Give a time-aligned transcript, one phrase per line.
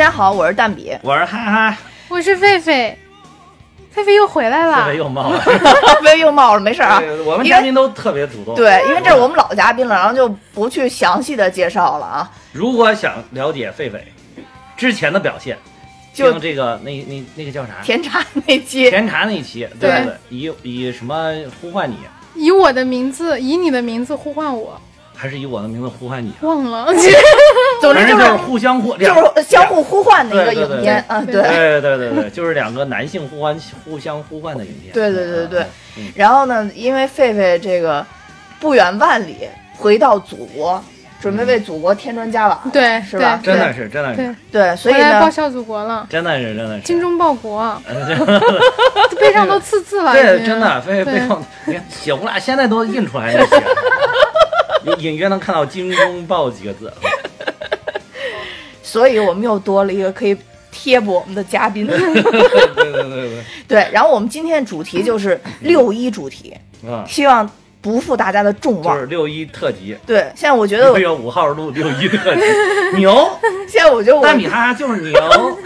[0.00, 0.96] 大家好，我是蛋比。
[1.02, 1.76] 我是哈哈，
[2.08, 2.94] 我是狒狒，
[3.94, 4.96] 狒狒又回来这了回。
[4.96, 5.44] 又冒了。
[6.00, 6.98] 别又冒了，没事啊。
[7.26, 8.54] 我们嘉宾都特别主动。
[8.54, 12.30] 对，因为这是我们老嘉宾了，然后就不去详细的介绍了啊。
[12.50, 14.00] 如果想了解狒狒
[14.74, 15.58] 之前的表现，
[16.14, 17.74] 就听这个那那那个叫啥？
[17.82, 21.98] 甜茶那期，甜茶那期，对对对，以以什么呼唤你，
[22.34, 24.80] 以我的名字，以你的名字呼唤我，
[25.20, 26.32] 还是以我的名字呼唤你？
[26.40, 26.86] 忘了。
[27.82, 31.42] 总之就是是互相呼，就是相互呼唤的一个影片啊，对对。
[31.42, 34.94] 对对对对，就是两个男性互唤、互相呼唤的影片。
[34.94, 35.66] 对对对对
[35.98, 38.06] 嗯，然后呢，因为狒狒这个
[38.58, 39.46] 不远万里
[39.76, 40.82] 回到祖国，
[41.20, 43.38] 准备为祖国添砖加瓦，对，是吧？
[43.42, 46.82] 真的是真的是，对，所以呢报，效祖国了，真的是真的是。
[46.82, 47.78] 精忠报国，
[49.20, 50.14] 背上都刺字了。
[50.14, 53.62] 对，真的，狒狒对背上，你看写不拉，现在都印出来了，写
[54.84, 56.92] 隐隐约能看到“精忠报”几个字。
[58.82, 60.36] 所以我们又多了一个可以
[60.72, 61.86] 贴补我们的嘉宾。
[61.88, 67.48] 对对对对对，然后我们今天的主题就是六一主题，对，啊，希望
[67.80, 69.06] 不负大家的众望就是。
[69.06, 72.40] 六一特辑，对，现在我觉得我，五号录六一特辑，
[72.98, 73.30] 牛，
[73.68, 75.58] 现在我觉得我大米哈哈就是牛。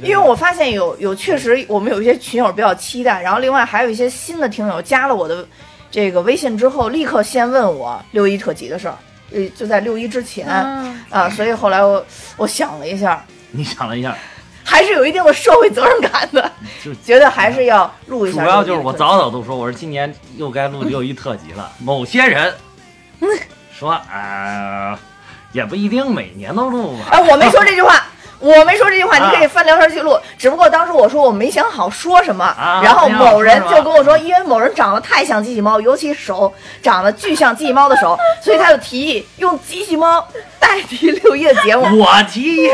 [0.00, 5.44] 因为我发现有有确实我们有一些群友比较期待，然后另外还有一些新的听友加了我的
[5.90, 8.96] 这个微信之后，立刻先问我六一特辑的事儿，
[9.32, 12.04] 呃，就在六一之前啊，啊，所以后来我
[12.36, 14.16] 我想了一下，你想了一下，
[14.62, 16.52] 还是有一定的社会责任感的，
[16.84, 18.42] 就觉得还是要录一下。
[18.42, 21.72] 主要就是我早早都说，我说今年又该录六一特辑了。
[21.80, 22.52] 某些人
[23.72, 24.98] 说啊、
[25.52, 27.06] 也不一定每年都录吧。
[27.12, 28.04] 哎，我没说这句话。
[28.40, 30.18] 我没说这句话，啊你可以翻聊天记录。
[30.36, 36.52] 只不过当时我说我没想好说什么，啊然后某人就跟我说，因为某人长得太像机器猫，尤其手
[36.82, 40.26] 长得巨像机器猫的手， 所以他就提议用机器猫
[40.60, 41.84] 代替六一的节目。
[41.98, 42.70] 我提议，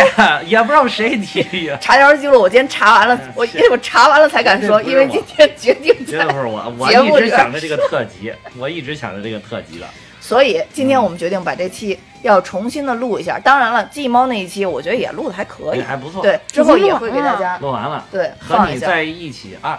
[0.46, 1.70] 也不知道谁提议。
[1.80, 9.86] 查聊天记录，我今天查完了，我因为我查完了才敢说，因为今天决定绝对在不是我，我一直想着这个特辑，我一直想着这个特辑的。
[10.26, 13.38] 所以今天我们决定把这期要重新的录一下。
[13.38, 18.66] 当然了，机器猫那一期我觉得也录的还可以，哎还不错对，之后也会给大家录完了，对和。
[18.66, 19.78] 你在一起二，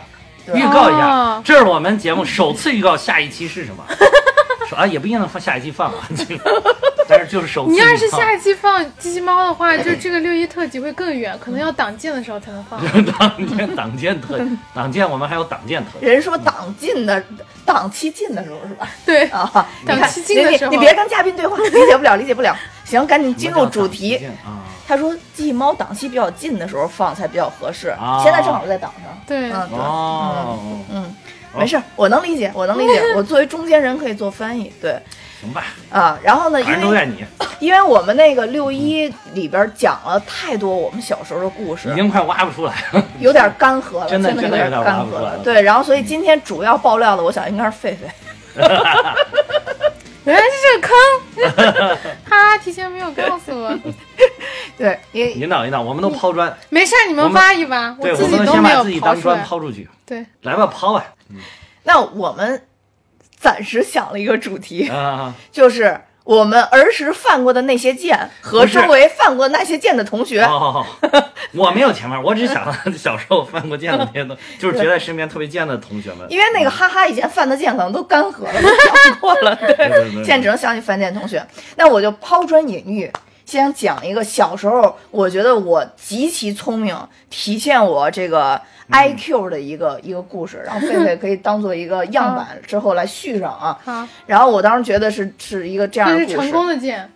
[0.54, 3.84] 预告一下哦，这是我们节目首次预告下一期是什么。
[4.70, 6.64] 说啊，也不一定能放下一期放啊，这个
[7.10, 12.80] 但是就是首次 你要是下一期放机器猫的话，就这个六一特辑会更远，可能要党建的时候才能放。
[13.14, 14.40] 党建党建特
[14.74, 16.06] 党建， 我们还有党建特辑。
[16.06, 17.24] 人说党禁的
[17.66, 18.88] 档期近的时候是吧？
[19.06, 22.56] 对，啊，你看档期近的时候你别跟嘉宾对话，理解不了，理解不了。
[22.84, 24.18] 行，赶紧进入主题。
[24.46, 24.62] 啊！
[24.88, 29.18] 他说机器猫档期比较近的时候放才比较合适，啊现在正好在档上。
[29.26, 30.60] 对，嗯，对，哦，
[30.92, 31.16] 嗯，
[31.58, 33.02] 没事，我能理解，我能理解。
[33.16, 35.00] 我作为中间人可以做翻译，对
[35.46, 36.20] 行吧，啊。
[36.24, 37.24] 然后呢，因为反正都在你，
[37.60, 43.04] 因为我们那个六一里边讲了太多我们小时候的故事已，经快挖不出来了。
[43.20, 47.98] 有点干涸了，真的的有真的有点干涸了对，然后所以今天主要爆料的，我想应该是狒狒。
[50.26, 51.96] 原来是这个坑，哈
[52.28, 53.72] 哈，提前没有告诉我。
[54.76, 58.84] 对，引导引导，我们都抛砖，没事，你们挖一挖，我，自己都没有。
[59.00, 61.06] 抛出去，对，来吧，抛吧。
[61.84, 62.60] 那我们
[63.46, 70.42] 暂时想了一个主题，啊，就是我们儿时犯过的那些贱和周围犯过那些贱的同学。
[70.42, 70.84] 哦，
[71.54, 76.26] 我没有前面，我只想到 小时候犯过贱的那些东， 就是觉得身边特别贱的同学们。
[76.28, 81.46] 因为那个哈哈以前犯的贱可能都干涸了，都讲过了，对，对对对现在只能想起犯贱同学。
[81.76, 83.12] 那我就抛砖引玉，
[83.46, 86.98] 先讲一个小时候我觉得我极其聪明，
[87.30, 88.94] 体现我这个嗯。
[88.94, 93.80] IQ 的一个、一个故事，然后狒狒可以当做一个样板之后来续上啊。
[93.84, 97.12] 好，然后我当时觉得是是一个这样的故事，这是成功的剑，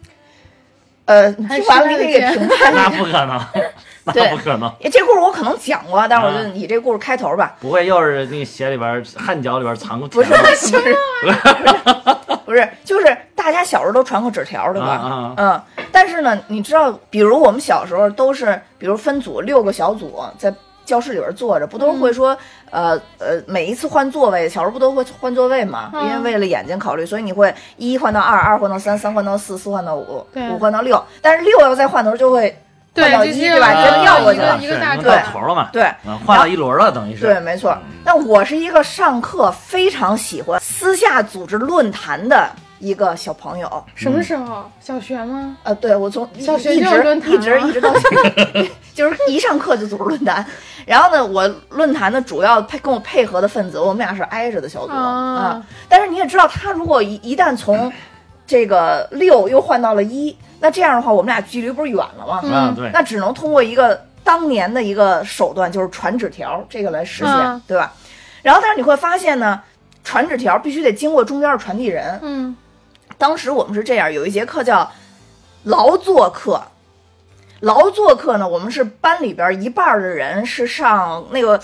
[1.05, 2.73] 呃，听完了你可以评判。
[2.73, 3.71] 那不可能，对。
[4.05, 7.55] 那不可能，这故事我可能讲过，但是我就啊以这故事开头吧。
[7.59, 10.75] 不会又是那个鞋里边汗脚里边藏过不是，是，
[12.43, 14.87] 不是，就是大家小时候都传过纸条，对吧？
[14.87, 15.33] 啊啊。
[15.37, 20.51] 嗯，但是呢，你知道，比如我们小时候都是，比如分组六个小组在
[20.89, 22.35] 教室里边坐着，不都会说，
[22.71, 25.91] 呃呃，每一次换座位，小时候不都会换座位嘛？
[25.93, 31.01] 嗯因为为了眼睛考虑，所以你会一换到二，二换到三，三换到四，四换到五，五换到六。
[31.21, 32.59] 但是六要再换的时候就会
[32.95, 33.71] 换，到一，对吧？
[33.73, 34.61] 要就要过去了一。
[34.61, 35.69] 个一个大是段到头了嘛？
[35.71, 37.25] 对，啊，换了一轮了，等于是。
[37.25, 37.77] 对，没错。
[38.03, 42.49] 那我是一个上课非常喜欢私下组织论坛的
[42.79, 43.83] 一个小朋友。
[43.95, 44.63] 什么时候？
[44.79, 45.55] 小学吗？
[45.63, 50.45] 呃，对我从小学一直就有论坛一直一直到现在， 就是一上课就组织论坛。
[50.85, 55.67] 然后呢，我论坛的主要配跟我配合的分子，我们俩是挨着的小组啊啊。
[55.87, 57.91] 但是你也知道，他如果一一旦从
[58.47, 62.39] 这个六又换到了一，那这样的话，我们俩距离不是远了吗？
[62.43, 67.93] 嗯，对，那只能通过一个当年的一个手段，就是传纸条这个来实现，嗯对吧？
[68.41, 69.61] 然后，但是你会发现呢，
[70.03, 72.19] 传纸条必须得经过中间的传递人。
[72.23, 72.55] 嗯
[73.19, 74.91] 当时我们是这样，有一节课叫
[75.65, 76.59] 劳作课。
[77.59, 81.59] 劳作课呢，我们是班里边一半儿的人是上那个，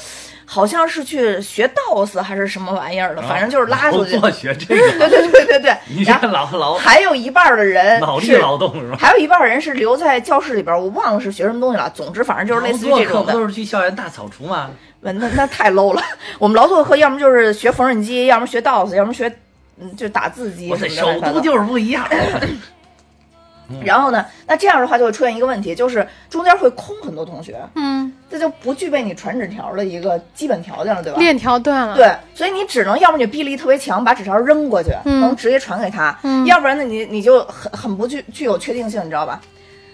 [0.46, 4.19] 好像是去学 DOS 还是什么玩意儿的，反正就是拉出去。
[4.19, 5.78] 做学这对个，对对对对。
[5.88, 8.98] 你这然后劳劳还有一半儿的人脑力劳动是吧？
[9.00, 11.90] 还有一半人是留在教室里边，我忘了是学什么东西了。
[11.96, 13.06] 总之，反正就是类似于这种的。
[13.06, 14.69] 劳作课不都是去校园大扫除吗？
[15.00, 16.01] 那那那太 low 了。
[16.40, 19.34] 我们劳作课要么就是学缝纫机，要么学 DOS，要么学
[19.77, 21.42] 嗯就打字机我什操，首都么的乱七八糟。
[21.42, 22.07] 就是不一样。
[23.83, 31.18] 然后呢，那这样的话就会出现一个问题，就是中间会空很多同学，嗯，这就不具备你传纸条的一个基本条件了，对吧？
[31.18, 39.42] 链条断了。，对，所以你只能要么你臂力特别强，把纸条扔过去，嗯能直接传给他；嗯要不然呢，你你就很很不具具有确定性，你知道吧？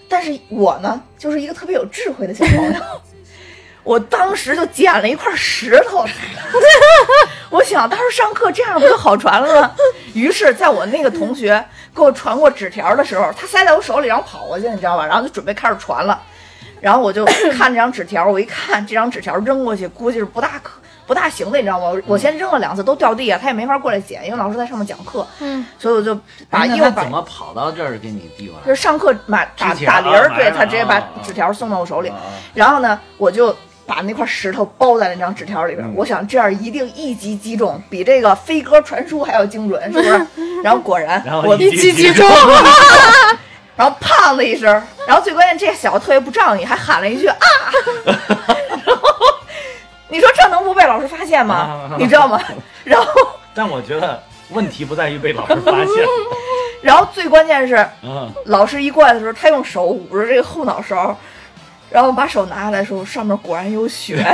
[0.06, 2.80] 但是我呢，就是一个特别有智慧的小朋友，
[3.84, 6.04] 我当时就捡了一块石头，
[7.50, 9.70] 我想当时上课这样不就好传了吗？
[10.14, 11.64] 于是，在我那个同学
[11.94, 15.06] 给我传过纸条的时候，他塞在我手里，然后跑过去，你知道吧？
[15.06, 16.20] 然后就准备开始传了。
[16.80, 22.00] 然后我就看这张纸条，我一看这张纸条扔过去，估计是不大可不大行的，你知道吗？
[22.06, 26.14] 我先扔了两次都掉地啊，他也没法过来捡，因为老师在上面讲课，嗯，所以我就
[26.48, 28.66] 把哎那右把怎么跑到这儿给你递过来？
[28.66, 32.16] 就是上课买打打铃儿，对他直接把纸条送到我手里啊，
[32.54, 33.54] 然后呢，我就
[33.86, 40.26] 把那块石头包在那张纸条里边，嗯我想这样一定一击击中，比这个飞鸽传书还要精准，是不是？
[40.62, 42.28] 然后果然，我然后一一击即中。
[43.74, 44.70] 然后砰的一声，
[45.08, 47.38] 然后最关键这小子特别不仗义，还喊了一句啊，
[48.06, 49.02] 然后
[50.08, 51.96] 你说这能不被老师发现吗啊？
[51.98, 52.38] 你知道吗？
[52.84, 53.06] 然后，
[53.54, 55.88] 但我觉得问题不在于被老师发现，
[56.82, 61.18] 然后最关键是嗯，老师一过来的时候，他用手捂着这个后脑勺，
[61.92, 64.24] 然后把手拿下来的时候，上面果然有血。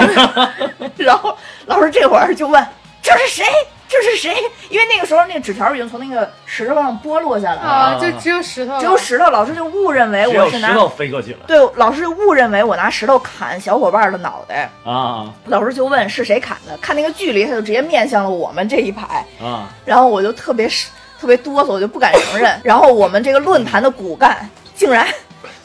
[0.97, 2.65] 然后老师这会儿就问
[3.03, 3.45] ：“这是谁？
[3.89, 4.35] 这是谁？”
[4.69, 10.69] 因为那个时候那个纸条已经从那个石头上剥落下来了，啊，就只有石头，只有石头，老师就误认为我是拿。
[10.69, 19.69] 有石头飞过去了对，老师就误认为我拿石头砍小伙伴的脑袋，啊老师就问是谁砍的，看那个距离，他就直接面向了我们这一排，啊！
[19.87, 20.89] 然后我就特别是
[21.19, 22.61] 特别哆嗦，我就不敢承认。
[22.63, 25.07] 然后我们这个论坛的骨干竟然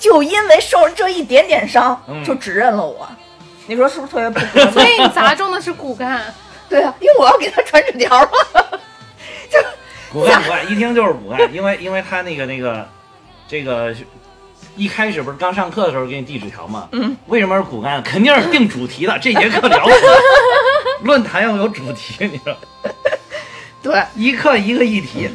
[0.04, 3.08] 就因为受了这一点点伤，嗯就指认了我。
[3.68, 4.84] 你说是不是特别不 合所？
[4.84, 6.22] 以你砸中的是骨干。
[6.68, 8.30] 对啊，因为我要给他传纸条了。
[9.50, 9.58] 就
[10.12, 12.86] 骨干骨干，一听就是骨干，因为因为他那个那个
[13.48, 13.96] 这个。
[14.76, 16.90] 一开始不是刚上课的时候给你递纸条吗？
[16.94, 18.02] 嗯，为什么是骨干？
[18.02, 19.16] 肯定是定主题的。
[19.20, 19.96] 这节课聊死，
[21.06, 22.58] 论坛要有主题，你说，
[23.84, 25.30] 对，一课一个议题。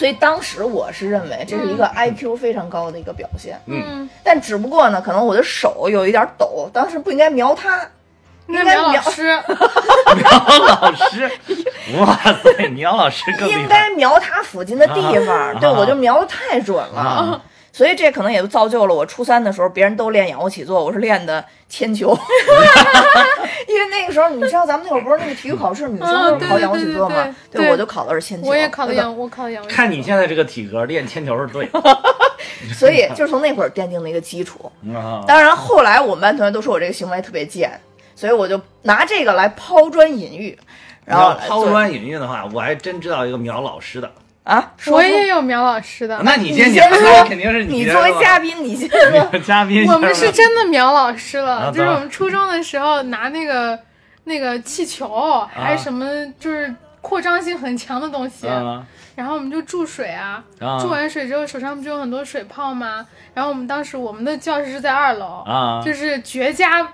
[0.00, 7.86] 所以当时我是认为这是一个 IQ 非常高的一个表现，嗯，但只不过呢，可能我的手有一点抖，当时不应该瞄他，
[8.46, 9.38] 应该瞄老师，
[10.16, 10.30] 瞄
[10.64, 11.30] 老师，
[11.98, 14.94] 哇塞，瞄老师更应该瞄他附近的地
[15.26, 16.98] 方，啊对我就瞄的太准了。
[16.98, 17.42] 啊！
[17.72, 22.16] 所以这可能也就造就了我初三的时候，别人都练仰卧起坐，我是练的铅球。
[23.68, 27.34] 因为那个时候，你知道咱们那会儿不是那个体育考试，女生都是考仰卧起坐嘛嗯？
[27.50, 28.48] 对对对对我就考的是铅球。
[28.48, 29.76] 我也考的仰，我考的仰卧起坐。
[29.76, 31.80] 看你现在这个体格，练铅球是对的
[32.74, 34.70] 所以就是从那会儿奠定了一个基础。
[34.92, 35.22] 啊。
[35.26, 37.80] 当然，后来我们班同学都说我这个行为特别贱，
[38.16, 40.58] 所以我就拿这个来抛砖引玉，
[41.04, 44.10] 然后抛砖引玉的话，我还真知道一个苗老师的。
[44.50, 47.00] 啊，说我也有苗老师的，那你你先说。
[47.00, 49.38] 那肯定是你你作为嘉宾，你先说。
[49.46, 53.78] 嘉宾，我们是真的苗老师啊了，就是我们初中的时候拿那个
[54.24, 56.04] 那个气球，还是什么，
[56.40, 58.84] 就是扩张性很强的东西，啊。
[59.14, 60.78] 然后我们就注水啊，啊。
[60.80, 63.06] 注完水之后手上不就有很多水泡吗？
[63.32, 65.80] 然后我们当时我们的教室是在二楼，啊！
[65.84, 66.86] 就是绝佳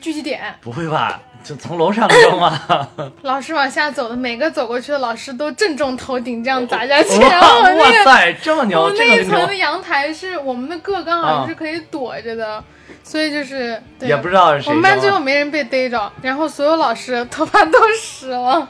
[0.00, 1.20] 聚集点，不会吧？
[1.44, 2.88] 就从楼上扔吗？
[3.22, 7.18] 老师往下走的，每个走过去的老师都正中头顶，这样砸下去。
[7.18, 12.62] 哇然后我那个哇塞，这么我牛，们这个牛那一层的，阳台是我们的个刚好啊是可以躲着的，
[13.02, 18.68] 所以就是对也不知道是谁我们班最后没人被逮着，然后所有老师头发都湿了。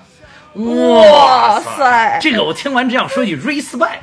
[0.55, 3.99] 哇塞这个我听完只想说一句 respect，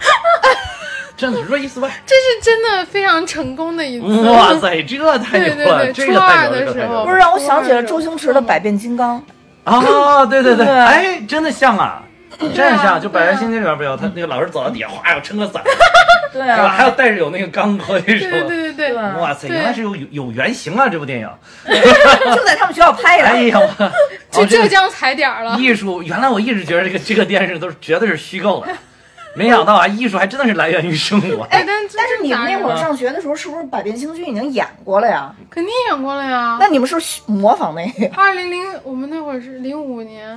[1.18, 4.30] 真的 respect，这是真的非常成功的一次。
[4.30, 9.18] 哇塞，这太牛了，对对对这个太牛了，初二的这个太时候不是让我想起了周星驰的《百变金刚》。
[9.64, 10.26] 啊！
[10.26, 12.04] 对对对，对 哎，真的像啊，
[12.40, 15.64] 真的像，就《百元心经》里边不有他那个老师走到底下，哗，要撑个伞，
[16.32, 16.68] 对是吧？
[16.68, 18.38] 还啊，有带着有那个钢盔对什么。
[18.42, 20.88] 对对对对，哇塞，原来是有有有原型啊！
[20.88, 21.30] 这部电影，
[21.66, 23.28] 就在他们学校拍的。
[23.28, 23.60] 哎呀，
[24.34, 25.58] 我去浙江踩点儿了。
[25.58, 28.72] 艺术，原来我一直觉得这个这个电视都是绝对是虚构的，
[29.36, 31.44] 没想到啊，艺术还真的是来源于生活。
[31.52, 35.34] 哎，但但是你们那会儿儿上学的时候，是不是百变星君已经演过了呀？
[35.50, 36.58] 肯定演过了呀。
[36.60, 38.10] 那你们是不是模仿那个？
[38.16, 40.32] 二零零，我们那会儿是零五年，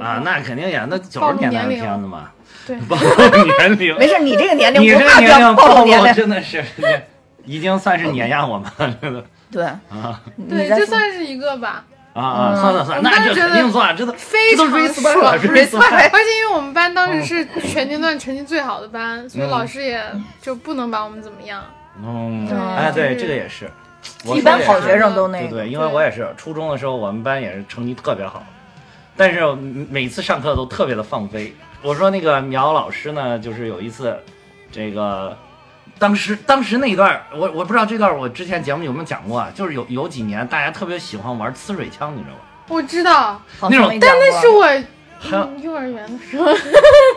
[0.00, 2.30] 啊，那肯定演那九十年代的片子嘛，
[2.66, 3.96] 对， 暴露年龄。
[3.96, 6.12] 没事，你这个年龄你这个年龄暴露年龄。
[6.12, 6.62] 真的是，
[7.44, 11.84] 已经算是碾压我们了，这个对，啊对，你在说这算是一个吧。
[12.14, 12.54] 啊啊！
[12.54, 16.10] 算算了算了，那这肯定算，这都非这都常 respect 爽了，respect。
[16.12, 20.02] 而且因为我们班当时是全年段成绩最好的班，所以嗯老师也
[20.40, 21.62] 就不能把我们怎么样。
[22.02, 23.70] 嗯，对哎，对，这个也是。
[24.24, 25.48] 我一般好学生都那个。
[25.48, 28.44] 对对，因为我也是初中的时候，我们班也是成绩特别好，
[29.16, 31.54] 但是每次上课都特别的放飞。
[31.82, 34.16] 我说那个苗老师呢，就是有一次，
[34.70, 35.36] 这个
[36.02, 42.40] 当时当时那一段儿，我我不知道这段我之前节目有没有讲过啊，就是有有几年大家特别喜欢玩呲水枪，你知道吗？
[42.66, 44.66] 我知道，好那种但那是我
[45.62, 46.46] 幼儿园的时候。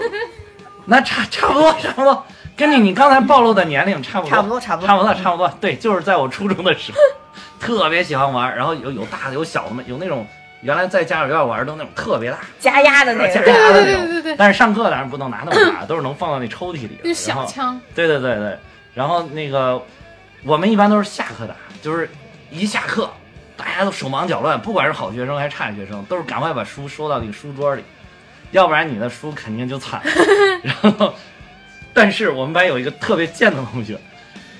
[0.86, 2.24] 那差差不多差不多，
[2.56, 6.98] 根据你刚才暴露的年龄差不多差不多差不多差不多差不多，对，就是在我初中的时候，
[7.60, 10.28] 特别喜欢玩，然后有有大的有小的嘛，有那种
[10.62, 12.38] 原来在家长院玩的那种特别大。
[12.60, 13.42] 加压的那加。
[13.42, 17.04] 压的那对对对对对，但是上课当然不能拿那么大，都是能放到那抽屉里的。
[17.04, 18.60] 就小枪，对对对对，
[18.96, 19.80] 然后那个
[20.44, 22.10] 我们一般都是下课打，就是
[22.50, 23.08] 一下课
[23.56, 27.84] 大家都手忙脚乱，不管是好学生还是差学生，都是赶快把书收到那个书桌里，
[28.52, 30.12] 要不然你的书肯定就惨了。
[30.64, 31.14] 然后，
[31.94, 34.00] 但是我们班有一个特别贱的同学，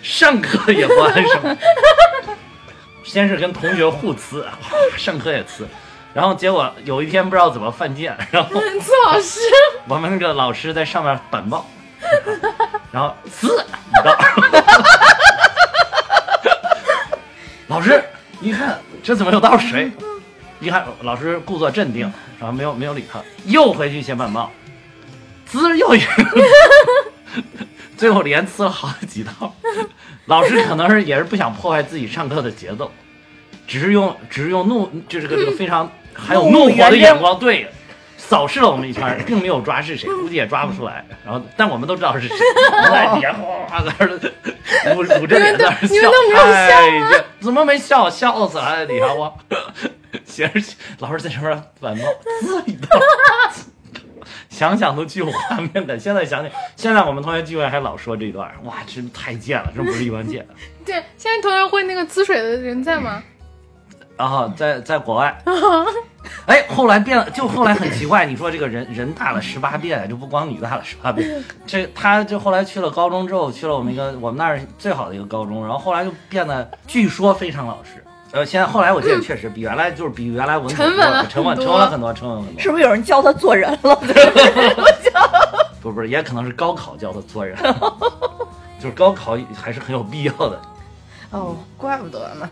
[0.04, 1.58] 上课也不安生，
[3.04, 4.52] 先是跟同学互呲，哇
[4.98, 5.64] 上课也呲。
[6.14, 8.50] 然后结果有一天不知道怎么犯贱，然后
[8.80, 9.40] 刺老师，
[9.88, 11.70] 我们那个老师在上面板报，
[12.96, 14.18] 然后呲一道，
[17.68, 18.02] 老师
[18.40, 19.92] 一看这怎么有道水？
[20.62, 22.10] 一看老师故作镇定，
[22.40, 24.50] 然后没有没有理他，又回去写板报，
[25.46, 26.08] 滋又一个，
[27.98, 29.54] 最后连呲了好几道。
[30.28, 32.90] 老师可能是也是不想破坏自己上课的节奏，
[33.68, 37.70] 只是用只是用怒就是个这个非常还有怒火的眼光对
[38.28, 41.06] 扫视了我们一圈，并没有抓是谁， 估计也抓不出来。
[41.24, 42.36] 然后但我们都知道是谁，
[42.90, 48.10] 在底下哗在那儿捂捂着脸在那笑你们都没有，哎，这怎么没笑？
[48.10, 49.38] 笑死了，在底下我
[50.26, 50.60] 写着
[51.00, 52.04] 老师在上面反报，
[52.42, 52.88] 滋一道。
[54.50, 56.00] 想想都具有画面感。
[56.00, 60.48] 现在想想，现在我们同学聚会还老说这段，哇，真太贱了，真不是一般贱。
[60.86, 63.22] 对，现在同学会那个滋水的人在吗？
[64.18, 65.38] 然后在在国外，
[66.48, 78.04] 哎，后来变了，就后来很奇怪，你说这个人人大了十八变，就不光女大了十八变，这他就后来去了高中之后，去了我们一个我们那儿最好的一个高中，然后后来就变得据说非常老实。
[78.32, 82.62] 呃，现在后来我记得确实比原来就是比原来稳妥沉稳了沉稳沉稳了很多，沉稳很多。
[82.62, 83.96] 是不是有人教他做人了？
[83.96, 84.14] 不是
[85.94, 87.58] 不是，也可能是高考教他做人，
[88.78, 90.62] 就是高考还是很有必要的。
[91.30, 92.50] 哦，怪不得呢。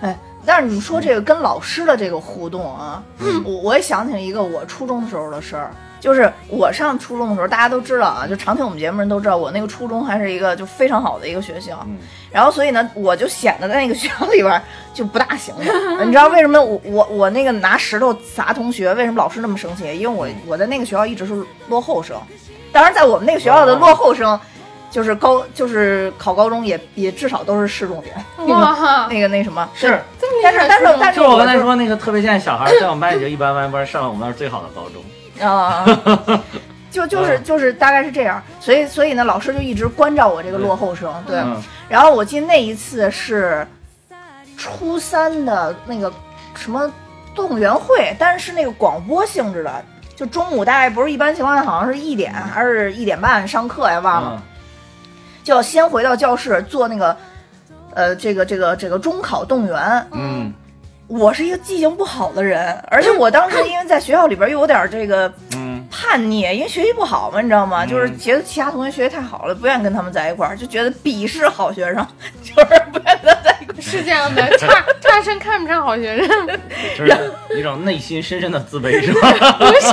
[0.00, 3.02] 哎，但是你说这个跟老师的这个互动啊，
[3.44, 5.70] 我我也想起一个我初中的时候的事儿，
[6.00, 11.78] 就是我上初中的时候，大家都知道啊，就常听我们节目人都知道，我那个初中还是一个就非常好的一个学校。
[11.86, 11.98] 嗯
[12.32, 14.62] 然后所以呢，我就显得在那个学校里边儿
[14.94, 15.62] 就不大行了。
[16.02, 19.84] 你知道为什么我我我那个拿石头砸同学，为什么老师那么生气？
[19.98, 22.16] 因为我我在那个学校一直是落后生，
[22.72, 24.40] 当然在我们那个学校的落后生，
[24.90, 28.14] 就是高就是考高中也也至少都是市重点。
[28.38, 30.00] 那个哇，那个那什么是，
[30.42, 35.02] 但是但是但是就我刚才说那个特别现在小孩，在我们班也就一般般，不是上了我们那儿最好的高中。
[35.44, 35.84] 啊，
[36.90, 41.38] 就就是就是大概是这样，所以所以呢，老师就一直关照我这个落后生，对。
[41.38, 43.66] 嗯然后我记得那一次是
[44.56, 46.10] 初三的那个
[46.54, 46.90] 什么
[47.34, 49.84] 动员会，但是是那个广播性质的，
[50.16, 54.42] 就中午大概不是一般情况下好像是一点还是一点半上课呀，忘了，嗯
[55.44, 57.16] 就要先回到教室做那个。
[57.94, 60.52] 呃，这个这个这个中考动员，嗯。
[61.08, 65.61] 我是一个记性不好的人，而且我当时因为在学校里边又有点这个嗯，
[65.92, 67.84] 叛逆，因为学习不好嘛，你知道吗？
[67.84, 72.06] 嗯就是觉得其他同学学习太好了，不愿意跟他们在一块儿，就觉得鄙视好学生，
[72.42, 73.80] 就是不愿意跟他在一块儿。
[73.80, 74.66] 是这样的， 差
[75.00, 76.46] 差生看不上好学生，
[76.96, 79.52] 就是一种内心深深的自卑，是吧？
[79.58, 79.92] 不是，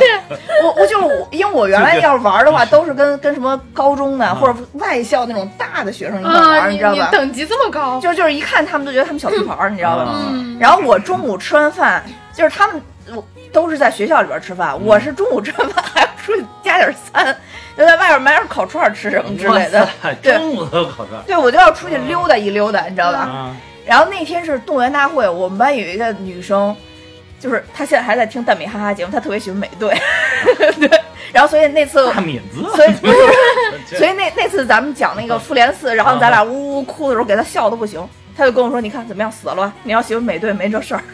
[0.63, 7.10] 我我就是我，因为我原来要是玩的话，都是跟跟什么高中的或者外校那种大的学生一块啊，玩，你知道吧？
[7.12, 10.13] 等级这么高，就就是一看他们都觉得他们小屁孩儿，你知道吧？
[10.32, 12.03] 嗯然后我中午吃完饭，
[12.34, 12.82] 就是他们我
[13.51, 17.36] 都是在学校里边吃饭，我是中午吃完饭还要出去加点餐，
[17.77, 19.88] 就在外边买点烤串儿吃什么之类的
[20.22, 21.22] 中午都有烤串。
[21.25, 23.20] 对，我就要出去溜达一溜达，你知道吧？
[23.20, 26.75] 啊，然后那天是动员大会，我们班有一个女生，
[27.39, 29.96] 就是她现在还在听蛋米哈哈节目，她特别喜欢美队，
[30.79, 30.89] 对。
[31.32, 32.94] 然后所以那次大敏子，所以
[33.98, 39.72] 所以那那次咱们讲那个复联四，然后咱俩呜呜哭的时候，给她笑的不行，他就跟我说：“你看怎么样，死了吧？
[39.84, 41.03] 你要喜欢美队没这事儿。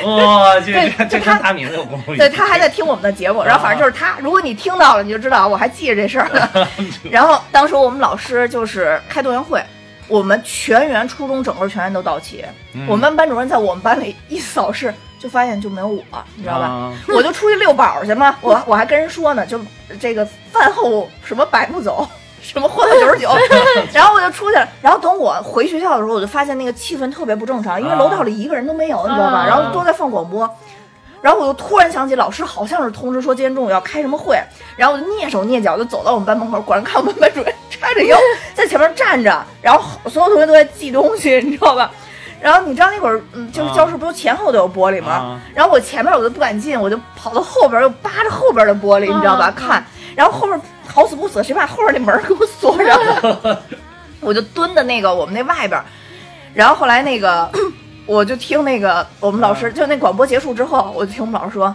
[0.00, 2.16] 这哇，这对这这就他跟大敏子有关系。
[2.16, 6.68] 对他还在听我们的节目，然后反正就是他，如果你听到了，你就知道我还记着这事儿呢。
[7.10, 9.62] 然后当时我们老师就是开动员会，
[10.08, 16.02] 我们全员初中整个全员都到齐，嗯我们班主任在我们班里一扫视，就发现就没有我，
[16.34, 16.66] 你知道吧？
[16.66, 19.60] 啊我就出去遛宝去嘛，我我还跟人说呢，就
[20.00, 22.08] 这个饭后什么百步走，
[22.42, 23.28] 什么活到九十九，
[23.92, 24.66] 然后我就出去了。
[24.82, 29.38] 然后等我回学校的时候，我就发现那个气氛特别不正常，因为楼道里一个人都没有，你知道吧？
[29.40, 30.48] 啊然后都在放广播。
[31.22, 34.40] 然后我就突然想起老师好像是通知说今天中午要开什么会，
[34.74, 38.16] 然后我就蹑手蹑脚就走到我们班门口，果然看我们班主任叉着腰
[38.54, 41.90] 在前面站着，然后所有同学都在记东西，你知道吧？
[42.40, 45.12] 然后你知道那会儿，嗯，就是教室不都前后都有玻璃吗？
[45.12, 49.52] 啊然后我前面我都不敢进，我就跑到后边，又扒着后边的玻璃，你知道吧？
[49.54, 49.84] 看，
[50.16, 50.58] 然后后边
[50.92, 53.62] 好死不死，谁把后边那门给我锁上了？
[54.20, 55.82] 我就蹲在那个我们那外边，
[56.52, 57.50] 然后后来那个
[58.06, 61.74] 我就听那个我们老师，就那广播结束之后，我就听我们老师说，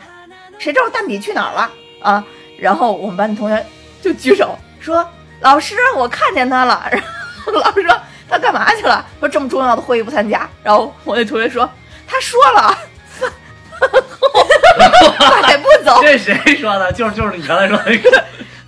[0.60, 2.24] 谁知道蛋比去哪儿了啊？
[2.60, 3.66] 然后我们班的同学
[4.02, 5.08] 就举手说，
[5.40, 6.84] 老师，我看见他了。
[6.92, 7.02] 然
[7.46, 7.98] 后老师说
[8.30, 9.06] 他干嘛去了？
[9.20, 10.48] 说这么重要的会议不参加。
[10.62, 11.70] 然后我那同学说，
[12.08, 12.78] 他说了。
[15.42, 16.92] 百步走，这谁说的？
[16.94, 18.24] 就是就是你刚才说那个。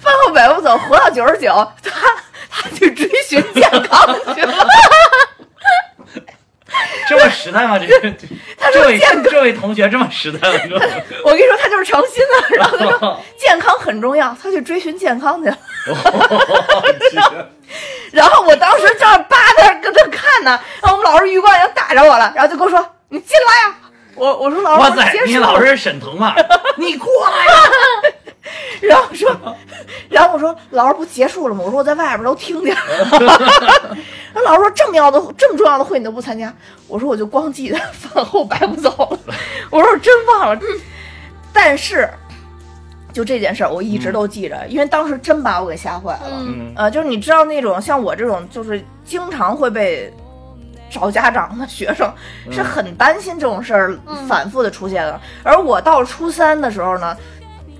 [0.07, 1.53] 饭后百步走，活到九十九。
[1.83, 1.91] 他
[2.49, 4.53] 他去追寻健康去了。
[7.09, 7.79] 这么实在吗？
[7.79, 8.13] 这这
[8.59, 10.79] 他这位健康这位同学这么实在吗？
[11.23, 12.55] 我跟你说，他就是诚心的。
[12.57, 15.57] 然后他说健康很重要，他去追寻健康去了。
[18.11, 23.75] 然后我当时正扒那儿跟着看呢，然后我们老师余光已经打着我了，然后就跟我说：“你进来呀、
[24.15, 26.35] 我我说老师，哇塞你老师是沈腾吗？
[26.77, 27.61] 你过来呀！
[28.81, 29.29] 然后说，
[30.09, 31.61] 然后我说老师不结束了吗？
[31.65, 32.81] 我说我在外边都听见了。
[34.33, 36.53] 然后老师说这么要的这么重要的会你都不参加？
[36.87, 38.89] 我说我就光记得饭后百步走
[39.25, 39.33] 了。
[39.71, 40.61] 我说我真忘了。
[41.51, 42.07] 但是
[43.11, 46.29] 就这件事儿我一直都记着，因为当时真把我给吓坏了。
[46.75, 50.13] 呃，就是你知道那种像我这种就是经常会被
[50.91, 52.13] 找家长的学生，
[52.51, 55.19] 是很担心这种事儿嗯反复的出现的。
[55.41, 57.17] 而我到了初三的时候呢。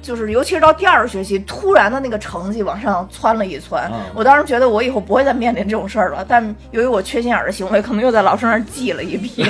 [0.08, 6.26] 就是，尤其是到第二个学期，突然的那个成绩往上窜了一窜，嗯我当时觉得我以后不会再面临这种事儿了。
[6.26, 9.46] 但由于我缺心眼儿的行为，可能又在老师那儿记了一笔。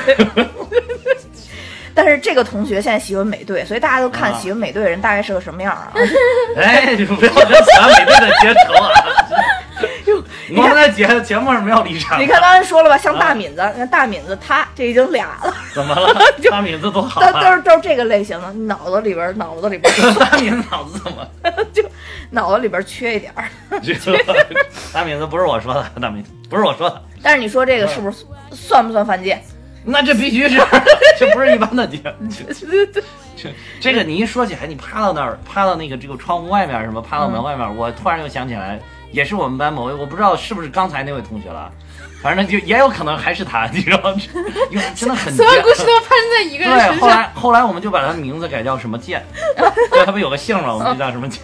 [1.93, 5.93] 但是这个同学现在喜欢美队，所以大家都看啊喜欢美队的人大概是个什么样儿啊？
[6.57, 8.89] 哎，你不要跟喜欢美队的结仇啊！
[10.55, 12.19] 我们在节节目上没有立场。
[12.19, 15.53] 你看刚才说了吧，像大敏子，你看大敏子他这已经俩了。
[15.73, 16.13] 怎么了？
[16.49, 17.55] 大敏子多好都都啊！
[17.55, 21.27] 是都是这个类型的，脑子里边脑子里边大敏子脑子怎么？
[21.73, 21.83] 就
[22.31, 23.45] 脑子里边缺一点儿。
[23.81, 23.93] 这
[24.93, 29.41] 大敏子不是我说的，大敏子不是我说的，但是你说这个是不是算不算犯贱？
[29.89, 30.59] 那这必须是，
[31.17, 32.01] 这不是一般的贱。
[33.37, 38.77] 这这个你一说起来，你趴到那儿，趴到那个这个窗户外面，什么趴到门外面，我突然又想起来，
[39.11, 41.71] 也是我们班某位，我不知道是不是刚才那位同学了，
[42.21, 44.21] 反正就也有可能还是他，你知道吗？
[44.69, 46.99] 因为真的很所有故事都发生在一个人对，身上。
[46.99, 49.25] 后来后来我们就把他的名字改叫什么剑，
[49.91, 51.41] 对， 他不有个姓吗，我们就叫什么剑。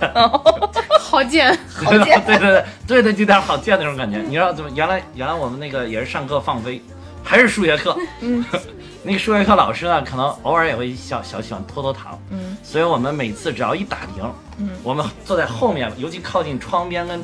[0.99, 4.17] 好贱，好贱 对对对对对，就有点好贱那种感觉。
[4.19, 4.69] 你知道怎么？
[4.76, 6.82] 原来原来我们那个也是上课放飞，
[7.23, 7.95] 还是数学课。
[8.21, 8.43] 嗯，
[9.04, 12.19] 那个数学课老师呢，可能偶尔也会小小喜欢拖拖堂。
[12.32, 17.23] 嗯，所以我们每次只要一打铃，嗯我们坐在后面，尤其靠近窗边跟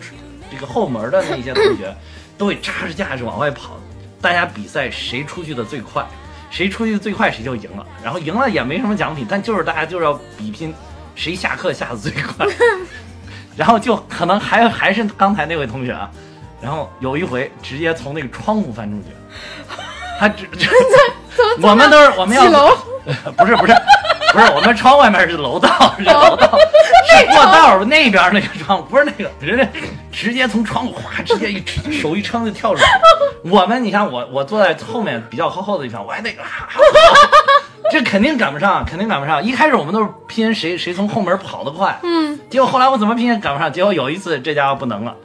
[0.51, 1.95] 这个后门的那些同学，
[2.37, 3.77] 都会扎着架子往外跑。
[4.21, 6.05] 大家比赛谁出去的最快，
[6.49, 7.85] 谁出去的最快谁就赢了。
[8.03, 10.73] 然后赢了也没什么奖品，但就是大家就是要比拼
[11.15, 12.45] 谁下课下的最快。
[13.55, 16.09] 然后就可能还还是刚才那位同学啊，
[16.61, 19.13] 然后有一回直接从那个窗户翻出去，
[20.19, 20.69] 他直直，
[21.61, 22.77] 我们都是我们要几楼？
[23.37, 23.73] 不是不是
[24.31, 26.57] 不是，我们窗外面是楼道，是楼道，
[27.07, 29.67] 是过道那边那个窗，不是那个，人家
[30.11, 32.89] 直接从窗户哗，直接一手一撑就跳出来。
[33.43, 36.69] 我们你看我我坐在后面比较靠后的地方，我还得啊，
[37.91, 39.43] 这肯定赶不上，肯定赶不上。
[39.43, 45.15] 一开始我们都是拼谁谁从后门跑得快，嗯，结果后来我怎么拼也赶不上，结果有一次这家伙不能了，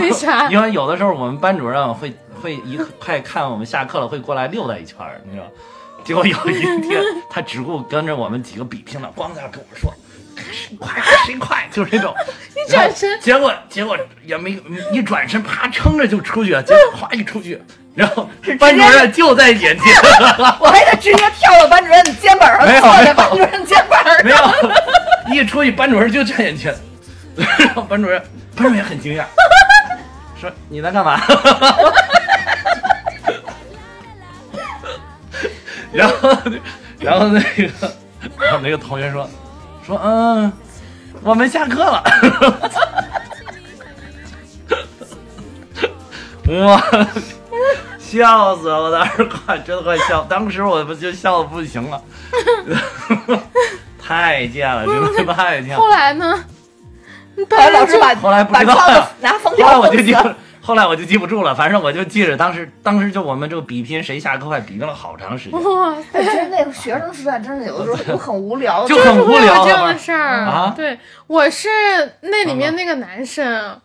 [0.00, 0.48] 为啥？
[0.50, 5.46] 因为有的时候我们班主任会会一快看我们下课了，会过来溜达一圈儿，你知道。
[6.04, 9.92] 结果有一天，他只顾跟着我们几个比拼了，光在那跟我说
[10.52, 12.14] ：“谁快谁快！”就是这种。
[12.54, 14.58] 一转身结果结果也没
[14.92, 17.60] 一转身，啪撑着就出去了，结果哗一出去，
[17.94, 19.94] 然后班主任就在眼前，
[20.60, 24.24] 我还得直接跳到班主任的肩膀上，没有坐在班主任肩膀上。
[24.24, 24.38] 没有，
[25.34, 26.74] 一出去，班主任就站眼前，
[27.36, 28.20] 然后班主任
[28.54, 29.24] 班主任也很惊讶，
[30.40, 31.20] 说你在干嘛？
[35.96, 36.14] 然后
[36.98, 37.70] 然后那个
[38.38, 39.28] 然后那个同学说
[39.86, 40.52] 说嗯，
[41.22, 42.02] 我们下课了。
[46.66, 46.82] 哇！
[47.98, 48.90] 笑死我！
[48.90, 52.02] 当时快，真的快笑，当时我不就笑的不行了，
[53.98, 55.76] 太贱了，真的太贱了。
[55.76, 56.44] 后来呢？
[57.48, 66.20] 后来老师把后来拿封后来条封死我就记不，后来我就记不住了，反正我就记着当时，当时就我们这个比拼谁下课快，比拼了好长时间，哇塞！
[66.20, 70.44] 我觉得那个学生时代真的有的时候就很无聊，就很无会有聊这样的的事儿。
[70.44, 70.72] 啊？
[70.76, 70.96] 对，
[71.26, 71.68] 我是
[72.20, 73.76] 那里面那个男生，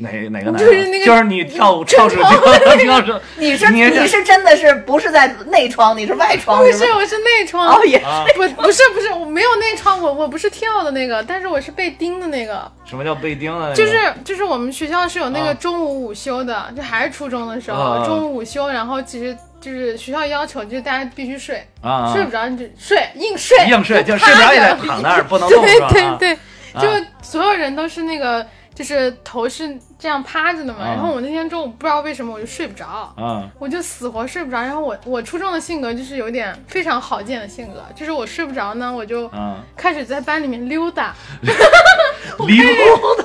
[0.00, 2.22] 哪哪个男就是那个就是你跳舞跳出去
[2.84, 6.58] 跳出，你是你你是真的是不是在内窗，你是外窗？
[6.58, 8.24] 不是我是内窗，哦也啊？
[8.36, 13.74] 不不是不是，我没有内窗，我我不是跳的那个，但是我是被盯的那个，什么叫被盯了？
[13.74, 25.74] 就是就是我们学校是有那个啊中午午休的，就还是初中的时候，啊中午午休，然后其实就是学校要求就是大家必须睡，啊，睡不着你就睡，硬睡，硬睡，就睡不着也得躺那儿， 不能动对？
[25.90, 26.32] 对啊对，
[26.74, 26.88] 啊就
[27.20, 28.46] 所有人都是那个，
[28.78, 30.84] 就是头是这样趴着的嘛。
[30.84, 34.60] 啊然后我那天中午不知道为什么我就睡不着，啊我就死活睡不着。
[34.62, 41.12] 然后我我初中的性格就是有点非常好见的性格，就是我睡不着呢，我就啊，开始在班里面溜达，
[41.42, 42.64] 溜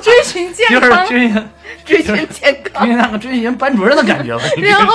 [0.01, 1.07] 追寻健就是康。
[1.07, 1.49] 追寻
[1.85, 2.83] 追寻健康。
[2.83, 4.41] 追寻那个追寻班主任的感觉了。
[4.57, 4.93] 你这然后，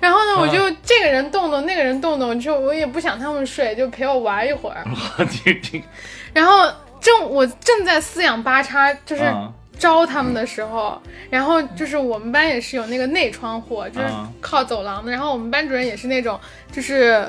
[0.00, 4.84] 然后呢，啊我就这个人动动，那个人动动，就我也不想他们睡，就陪我玩一会儿。
[6.34, 15.10] 然后正我正在四仰八叉，就是啊招他们的时候，然后就是我们班也是有那个内窗户，就是啊靠走廊的。
[15.10, 16.38] 然后我们班主任也是那种，
[16.72, 17.28] 就是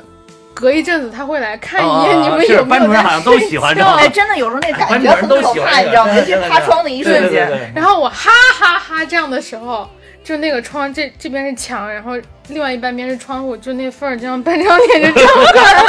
[0.54, 6.14] 隔一阵子他会来看一啊眼你们是有没有在班主任好像都睡喜欢这哎，真的有时候那感觉很可怕，你知道吗？
[6.14, 9.88] 这个尤其趴窗的一瞬间，然后我哈哈哈这样的时候，
[10.24, 12.12] 就那个窗这这边是墙，然后
[12.48, 15.84] 另外一半边是窗户，就那缝儿这样半张脸就张开了。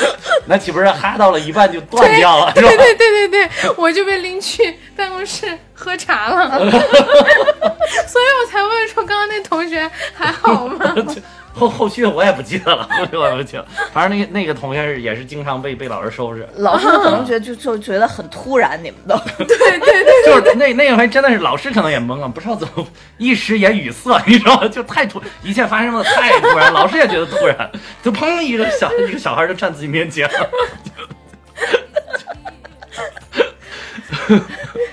[0.46, 2.62] 那岂不是哈到了一半就断掉了，对？
[2.62, 10.94] 对对对对，我就被拎去办公室喝茶了， 所以我才问说刚刚那同学还好吗？
[11.58, 13.66] 后后续的我也不记得了，后续我也不记得。
[13.92, 19.16] 反正那个那个同学是也是经常被被老师收拾，老师可能觉得就就觉得很突然，你们都。
[19.44, 24.68] 对对对就是那那回真的是老师可能也懵了，不知道怎么一时也语塞，你知道吗？
[24.68, 27.70] 就太突，一切发生的太突然，老师也觉得突然，
[28.02, 30.50] 就砰一个小一个小孩就站自己面前了，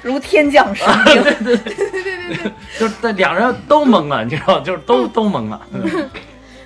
[0.01, 1.23] 如天降神兵。
[2.80, 5.62] 就是那两人都懵了，你知道，就是都都懵了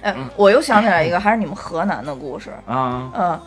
[0.02, 2.52] 哎，我又想起来一个，还是你们河南的故事。
[2.66, 3.40] 啊嗯，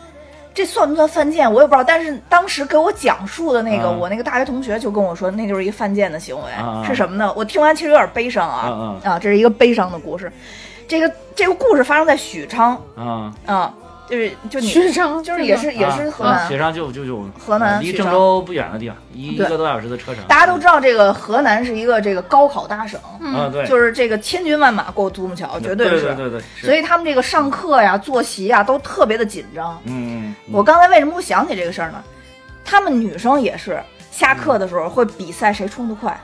[0.53, 7.33] 这算不算犯贱我也不知道，但是当时给我讲述的那个，嗯我那个大学同学就跟我说，那就是一个犯贱的行为，嗯是什么呢？
[7.35, 10.31] 我听完其实有点悲伤啊，嗯啊，这是一个悲伤的故事。
[10.87, 13.73] 这个这个故事发生在许昌啊啊，
[14.09, 20.23] 就是就你学生就是也是也是河南，学生就就就河南啊离郑州不远的地方，一一个多小时的车程。
[20.27, 26.01] 大家都知道这个河南是一个这个高考大省，嗯，对，就是这个千军万马过独木桥，绝对是。
[26.01, 29.79] 对对对，所以他们这个上课呀、作息呀都特别的紧张。
[29.85, 32.03] 嗯，嗯我刚才为什么会想起这个事儿呢？
[32.65, 33.81] 他们女生也是
[34.13, 36.15] 下课的时候会比赛谁冲得快，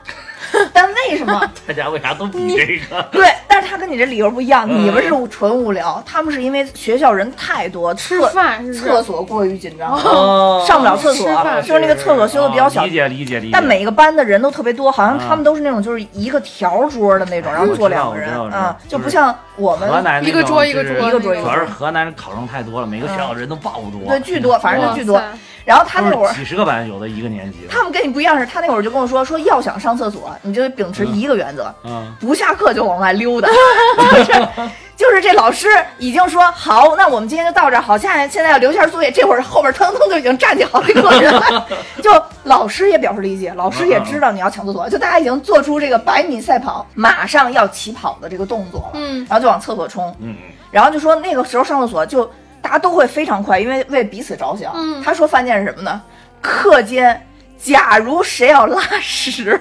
[0.72, 1.42] 但为什么？
[1.68, 3.02] 大家为啥都比这个？
[3.12, 12.92] 对，但是他跟你这理由不一样，嗯你们是纯无聊，他们是因为学校人太多，吃厕饭是不是厕所过于紧张，哦 上不了厕所吃饭，就是那个厕所修的比较小哦理。
[12.92, 13.52] 解理解理解。
[13.52, 25.22] 但每个班的人都特别多，好像啊他们都是那种就是一个条桌的那种，然后坐两个人我知道我知道啊，就不像我们河南那一个桌一个桌一个桌一个桌主要是河南考生太多了，每个学校人都爆多，对巨多，反正就巨多哇。
[25.22, 25.28] 塞
[25.66, 27.60] 然后他那会儿几十个班，有的一个年级。
[27.70, 33.48] 他们跟你不一样，是他那会儿就跟我说，说要想上厕所，你就得秉持一个原则，嗯，不下课就往外溜达。
[33.48, 34.50] 就 是
[34.96, 35.68] 就是这老师
[35.98, 41.66] 已经说好，那我们今天就到这儿，好，现在现在要留下作业，这会儿后边腾腾就已经站起好几个人了。
[42.04, 42.12] 就
[42.44, 50.36] 老师也表示理解，老师也知道你要抢厕所，就大家已经做出这个百米赛跑，马上要起跑的这个动作了，嗯然后就往厕所冲，嗯
[50.72, 52.30] 然后就说那个时候上厕所就
[52.62, 54.72] 大家都会非常快，因为为彼此着想。
[54.76, 56.02] 嗯他说犯贱是什么呢？
[56.42, 57.26] 课间，
[57.58, 59.60] 假如谁要拉屎，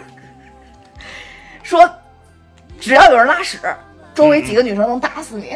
[1.62, 1.88] 说
[2.80, 3.58] 只要有人拉屎，
[4.14, 5.46] 周围几个女生能打死你，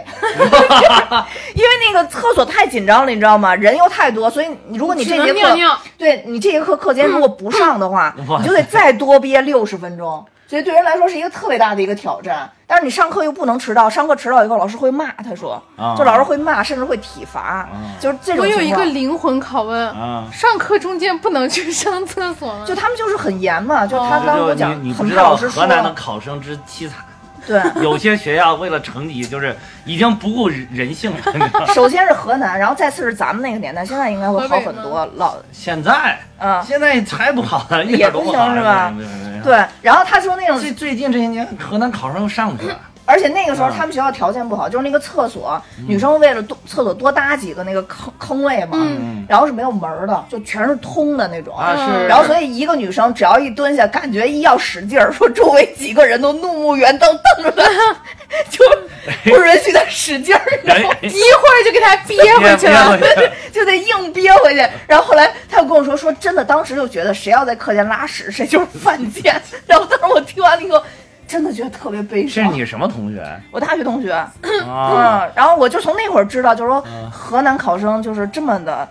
[1.55, 3.55] 因为那个厕所太紧张了，你知道吗？
[3.55, 10.25] 人又太多，所以你如果你这节课尿尿对你这节课课间如果不上的话，哇你就得再多憋六十分钟。
[10.53, 12.47] 所以对人来说是一个特别大的一个挑战。
[12.67, 17.67] 但是你上课又不能迟到，上课迟到以后老师会骂，他说，啊就老师会骂，甚至会体罚，
[17.99, 20.27] 就是这种我有一个灵魂拷问，啊。
[20.31, 22.67] 上课中间不能去上厕所吗？
[22.67, 26.99] 就他们就是很严嘛，就他哦刚刚跟我讲你，知道很怕老师河南的，考生之凄惨，
[27.49, 27.83] 对。
[27.83, 31.75] 有些学校为了成绩就是已经不顾人人性了。
[31.75, 35.09] 首先是河南，然后再次是咱们那个年代，现在应该会好很多。
[35.17, 38.93] 老，现在嗯，现在才不好呢，一也不点都好行是吧
[39.43, 39.65] 对。
[39.83, 42.81] 然后他说那种最最近这些年，河南考生又上去了。
[43.13, 51.57] 而且那个时候嗯他们学校条件不好，就是那个厕所，女生为了多厕所多搭几个那个坑坑位嘛，嗯然后是没有门儿的，就全是通的那种。
[51.57, 57.97] 啊是，然后所以一个女生只要一蹲下，感觉一要使劲儿，说周围几个人都怒目圆瞪瞪着她，
[58.49, 58.65] 就
[59.25, 62.99] 不允许她使劲儿，然后哎一会儿就给她憋回去了。
[63.53, 64.67] 就得硬憋回去。
[64.87, 69.41] 然后后来他又跟我说，说真的，当时就觉得谁要在课间拉屎，谁就是犯贱。
[69.67, 70.83] 然后当时我听完了以后，
[71.33, 72.45] 真的觉得特别悲伤。
[72.45, 74.31] 是你什么同学我大学同学，啊？
[74.45, 78.87] 嗯，然后我就从那会儿知道，就是说嗯河南考生就是这么的，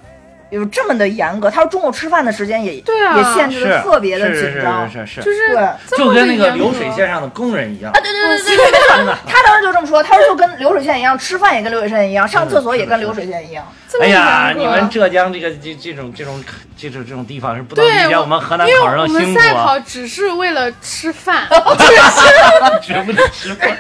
[0.52, 1.50] 有这么的严格。
[1.50, 4.90] 他说中午吃饭的时间也对啊也限制的特别的是是紧张。
[4.92, 5.58] 是是是，就是
[5.98, 7.92] 就跟那个流水线上的工人一样。
[7.92, 8.58] 啊对对对对
[9.06, 13.66] 对，他当时就这么说，他说就跟流水线一样，吃饭也跟流水线一样，上厕所也跟流水线一样。
[14.00, 16.42] 哎呀，你们浙江这个这这种这种
[16.78, 21.46] 这种这种地方是不能对理解我们河南因为考生我们的辛苦赛跑啊，只是为了吃饭，
[22.82, 23.70] 绝不得吃饭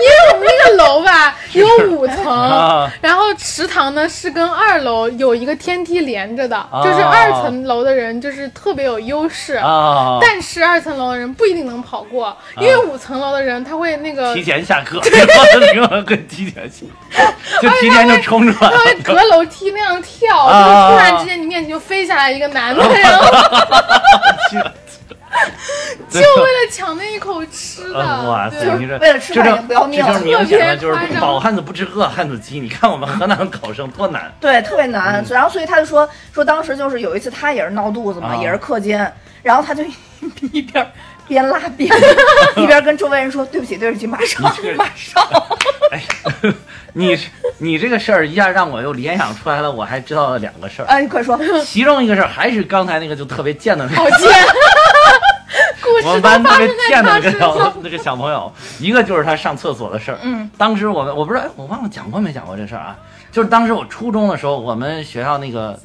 [0.00, 1.36] 因为我们那个楼吧？
[1.52, 2.26] 有五层。
[2.26, 9.54] 啊，然后食堂呢是跟二楼有一个天梯连着的，哦就是二层楼的人就是特别有优势。
[9.54, 10.18] 啊！
[10.20, 15.00] 但是二层楼的人不一定能跑过，因为五层楼的人他会那个提前下课，
[15.74, 16.86] 然后跟提前下，
[17.60, 20.60] 就提前就冲出来他会隔楼梯那样跳，啊。
[20.60, 23.26] 就是突然之间你面前就飞下来一个男的，然后
[26.10, 28.00] 就为了抢那一口吃的。
[28.00, 32.58] 呃哇塞，你这为了吃饭也不要命这就是明显的就是饱汉子不吃饿汉子饥。
[32.60, 35.24] 你看我们河南考生多难， 对，特别嗯难。
[35.30, 39.12] 然后所以他就说说当时就是有一次他也是闹肚子嘛，啊也是课间，
[39.42, 39.84] 然后他就
[40.52, 40.92] 一边
[41.28, 41.88] 边拉边
[42.56, 44.42] 一边跟周围人说对不起对不起，马上
[44.76, 45.24] 马上。
[45.92, 46.02] 哎，
[46.92, 47.18] 你
[47.58, 50.86] 你这个事儿一下让我又联想出来了，我还知道了两个事儿。
[50.86, 54.28] 哎，你快说，其中一个事儿还是刚才那个就特别贱的那个，好贱，故
[56.04, 57.72] 我们班特别贱的那个。
[57.82, 60.18] 那个小朋友，一个就是他上厕所的事儿。
[60.22, 62.96] 嗯，当时我们我不知道，哎我忘了讲过没讲过这事儿啊？
[63.32, 65.78] 就是当时我初中的时候，我们学校那个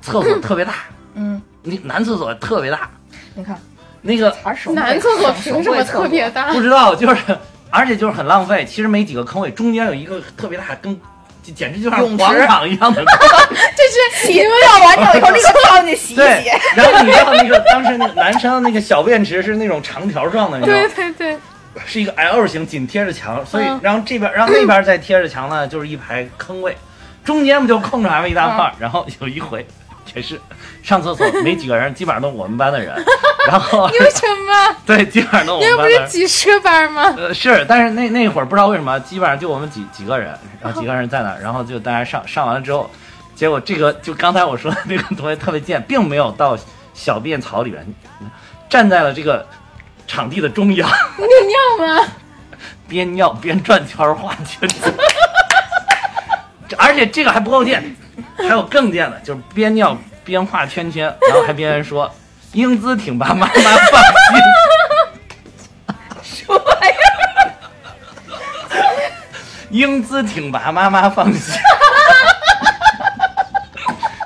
[0.00, 0.74] 厕所特别大，
[1.14, 2.90] 嗯，那男厕所特别大，
[3.34, 3.58] 你看，
[4.02, 4.34] 那个
[4.74, 6.52] 男厕所凭什么特别大？
[6.52, 7.36] 不知道，就是
[7.70, 8.64] 而且就是很浪费。
[8.64, 11.00] 其实没几个坑位，中间有一个特别大，跟就
[11.52, 13.02] 简直就像广场一样的。
[13.04, 21.14] 就是洗尿完整以后立刻跳进去洗一对洗。，然后你知道那个当时那个男生那个小便池是那种长条状的，你知道对吗？
[21.18, 21.38] 对对，
[21.86, 26.76] 是一个 L 型，紧贴着墙，所以嗯然后这边，然后那边再贴着墙呢，就是一排坑位，
[27.24, 28.72] 中间不就空出来了一大块儿？
[28.78, 29.66] 然后有一回
[30.14, 30.40] 也是
[30.82, 32.94] 上厕所没几个人，基本上都是我们班的人，
[33.48, 34.76] 然后有什么？
[34.86, 36.06] 对，基本上都我们班的人。
[36.06, 37.14] 是几十个班吗？
[37.16, 42.90] 呃，是，但是那那会儿不知道为什么，基本上就我们几几个人，然后几个人在那儿，然后就大家上上完了之后，
[43.34, 46.56] 结果这个就刚才我说的那个同学特别贱，并没有到
[46.94, 47.86] 小便槽里边，
[48.68, 49.46] 站在了这个
[50.06, 52.04] 场地的中央， 你尿吗？
[52.88, 54.66] 边尿边转圈儿画圈
[56.76, 57.96] 而且这个还不够贱，
[58.38, 62.10] 还有更贱的，就是边尿边画圈圈，然后还边说
[62.52, 64.40] 英姿挺拔，妈妈放心。
[66.22, 67.52] 什么玩意儿？
[69.70, 71.54] 英姿挺拔，妈妈放心。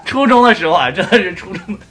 [0.05, 1.85] 初中的时候啊，真的是初中的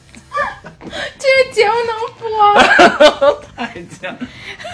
[1.17, 3.41] 这个节目能播？
[3.55, 4.15] 太强。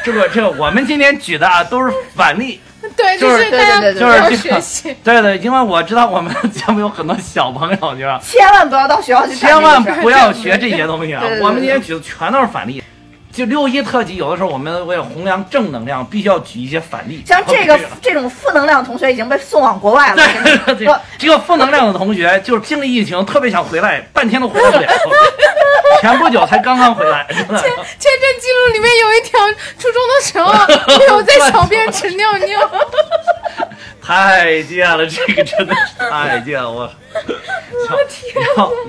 [0.04, 2.60] 这个这个，我们今天举的啊都是反例，
[2.96, 4.94] 对，就是是大家对对对不要就是。
[5.04, 12.84] 对对，因为我知道我们节目有很多小朋友，就是，千万不要到学校去千万不要学这些东西啊我们今天举的全都是反例。
[13.38, 17.24] 就六一特辑，有的时候我们为了弘扬正能量，必须要举一些反例。
[17.24, 20.24] 像这个这种负能量的同学已经被送往国外了。
[21.20, 24.88] 这个负能量的同学就是经历疫情，特别想回来，半天都回来不了。
[26.02, 27.60] 前不久才刚刚回来，真的。
[27.60, 29.40] 签证记录里面有一条，
[29.78, 32.60] 初中的时候没有在小便池尿尿。
[34.02, 36.90] 太贱了，这个真的是太贱了，我。
[37.90, 38.36] 我天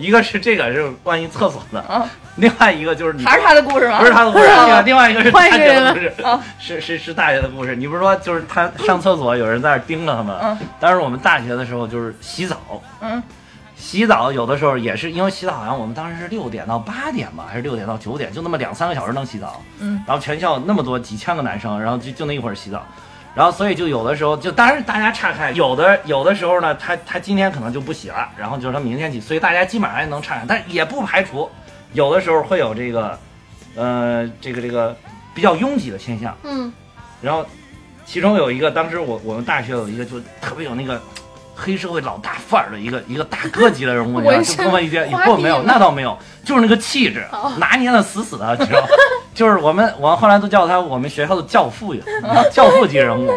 [0.01, 3.99] 一个是这个是关于厕所的，嗯另外一个就是你还是他的故事吗？
[3.99, 6.13] 不是他的故事，啊另外另外一个是大学的故事。
[6.23, 7.77] 啊，是是是大学的故事。
[7.77, 10.39] 你不是说就是他上厕所有人在那盯着他吗？
[10.43, 10.59] 嗯。
[10.81, 12.57] 当时我们大学的时候就是洗澡，
[13.01, 13.23] 嗯，
[13.77, 19.61] 洗澡有的时候也是因为洗澡，好像我们当时是六点到八点吧，还是六点到九点，就那么两三个小时能洗澡。
[19.81, 22.87] 嗯，然后全校那么多几千个男生，然后就就那一会儿洗澡，
[23.35, 31.51] 然后所以就有的时候就当然大家岔开，有的有的时候呢，他他今天可能就不洗了，然后就是他明天洗，所以大家基本上还能岔开，但也不排除
[31.93, 33.19] 有的时候会有这个，
[33.75, 34.97] 呃，这个这个
[35.35, 36.37] 比较拥挤的现象。
[36.45, 36.73] 嗯，
[37.21, 37.45] 然后
[38.05, 41.01] 其中有一个，当时我我们大学有一个就特别有那个
[41.57, 48.89] 黑社会老大范儿的一个一个大哥级的人物，你知道， 就跟我一边花不没有那倒没有，就是那个气质哦拿捏的死死的，你知道吗？
[49.35, 52.03] 就是我们我后来都叫他我们学校的教父呀，
[52.53, 53.33] 教父级人物。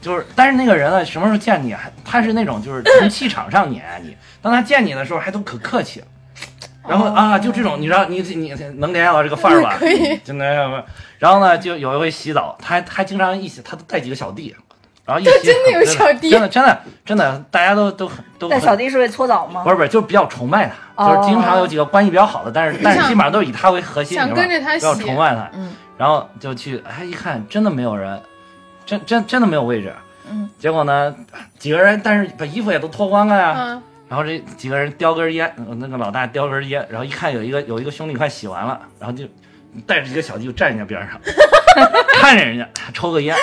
[0.00, 6.06] 就是，但是那个人呢，什么时候见你，还他是那种就是从气场上碾压你，当他见你的时候还都可客气了。
[6.88, 9.76] 然后啊，就这种，你知道，你你能联想到这个范儿吧？
[9.78, 10.82] 可以，就那样吧。
[11.18, 14.54] 然后呢，就有一回洗澡，他还他还经常一起，他都带几个小弟，
[15.04, 16.30] 然后一起真的有小弟。
[16.30, 19.62] 真的真的真的，大家都都很都但很小弟是为搓澡吗？
[19.62, 24.48] 不是不是，就是比较崇拜他，哦就是经常有几个关系比较好的，但是但是基本上都是以他为核心，想你知道吧？
[24.48, 25.72] 跟着他比较崇拜他，嗯。
[25.98, 28.18] 然后就去，哎，一看真的没有人，
[28.86, 29.92] 真真真的没有位置，
[30.30, 31.14] 嗯，结果呢，
[31.58, 39.24] 几个人，但是把衣服也都脱光了呀，嗯，然后这几个人叼根烟，呃那个老大叼根烟，然后一看有一个有一个兄弟快洗完了，然后就
[39.86, 41.20] 带着几个小弟就站人家边上，
[42.20, 43.36] 看着人家抽个烟，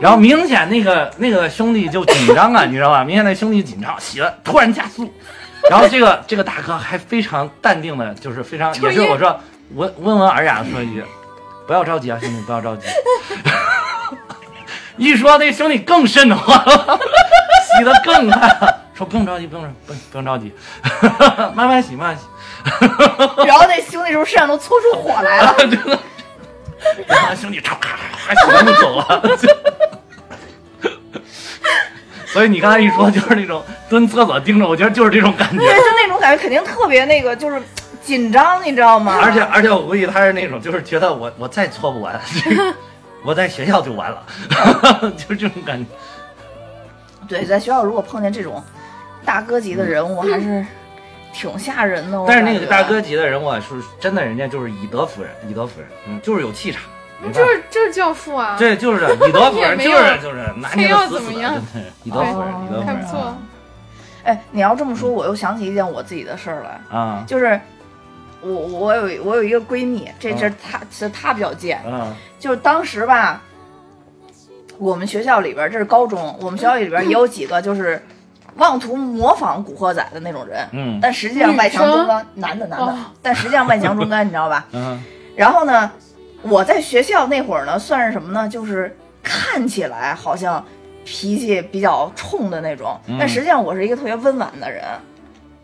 [0.00, 3.04] 然后明显那个那个兄弟就紧张啊，你知道吧？
[3.04, 5.12] 明显那兄弟紧张，洗了突然加速，
[5.68, 9.38] 然后这个这个大哥还非常淡定的，就是非常也是我说
[9.74, 11.04] 温温文尔雅的说一句，
[11.66, 12.86] 不要着急啊，兄弟，不要着急。
[14.96, 16.98] 一说那兄弟更瘆得慌了，
[17.76, 20.52] 洗得更快了， 说不用着急，不用着不不用着急，
[21.54, 22.24] 慢慢洗，慢慢洗。
[23.46, 25.54] 然后那兄弟是不是身上都搓出火来了？
[25.58, 25.98] 真的，
[27.06, 29.22] 然后兄弟咔咔咔洗完就走了。
[32.26, 35.66] 所以你刚才一说就是那种蹲厕所盯着，我觉得就是这种感觉对，。
[35.66, 37.60] 就那种感觉，肯定特别那个，就是
[38.04, 39.18] 紧张，你知道吗？
[39.20, 42.72] 而且而且我估计他是那种，就是觉得我我再搓不完，这个
[43.24, 44.22] 我在学校就完了，
[45.16, 45.90] 就是这种感觉。
[47.30, 48.62] 对，在学校如果碰见这种
[49.24, 50.66] 大哥级的人物，还是
[51.32, 52.22] 挺吓人的。
[52.26, 56.82] 但是那个大哥级的人物啊，是真的，人家就是以德服人，以德服人，嗯，就是有气场。
[57.34, 61.62] 就是就是教父啊，对，就是以德服人， 就是就是拿捏的死死的，
[62.02, 63.36] 以德服人，以德服人还不错。
[64.24, 67.60] 哎，你要这么说，我又想起一件我自己的事儿来，啊就是
[68.40, 73.42] 我我有我有一个闺蜜，这这嗯她其实她比较贱，啊就是当时吧，
[74.80, 78.02] 我们学校里边儿这是高中，我们学校里边儿也有几个就是
[78.56, 84.66] 妄图模仿古惑仔的那种人，嗯但实际上外强中干，男的男的哦，但实际上外强中干，你知道吧？
[84.72, 85.00] 嗯
[85.36, 85.90] 然后呢，
[86.42, 88.48] 我在学校那会儿呢，算是什么呢？
[88.48, 90.64] 就是看起来好像
[91.04, 94.82] 脾气比较冲的那种，嗯但实际上我是一个特别温婉的人，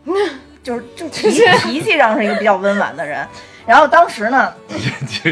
[0.63, 1.29] 就是就脾
[1.63, 3.27] 脾气上是一个比较温婉的人。
[3.65, 5.31] 然后当时呢， 就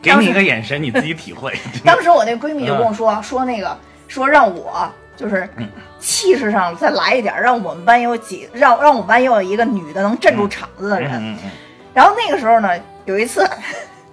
[0.00, 1.52] 给你一个眼神，你自己体会。
[1.84, 5.68] 当时我那闺蜜就跟我说、说那个说让我就是嗯。
[6.00, 11.10] 气势上再来一点，让我们班有几让让我们班又有一个女的能镇住场子的人。
[11.12, 11.50] 嗯嗯
[11.92, 12.68] 然后那个时候呢，
[13.04, 13.44] 有一次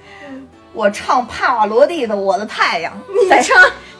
[0.73, 2.91] 我唱帕瓦罗蒂的《我的太阳》，
[3.29, 3.55] 在唱。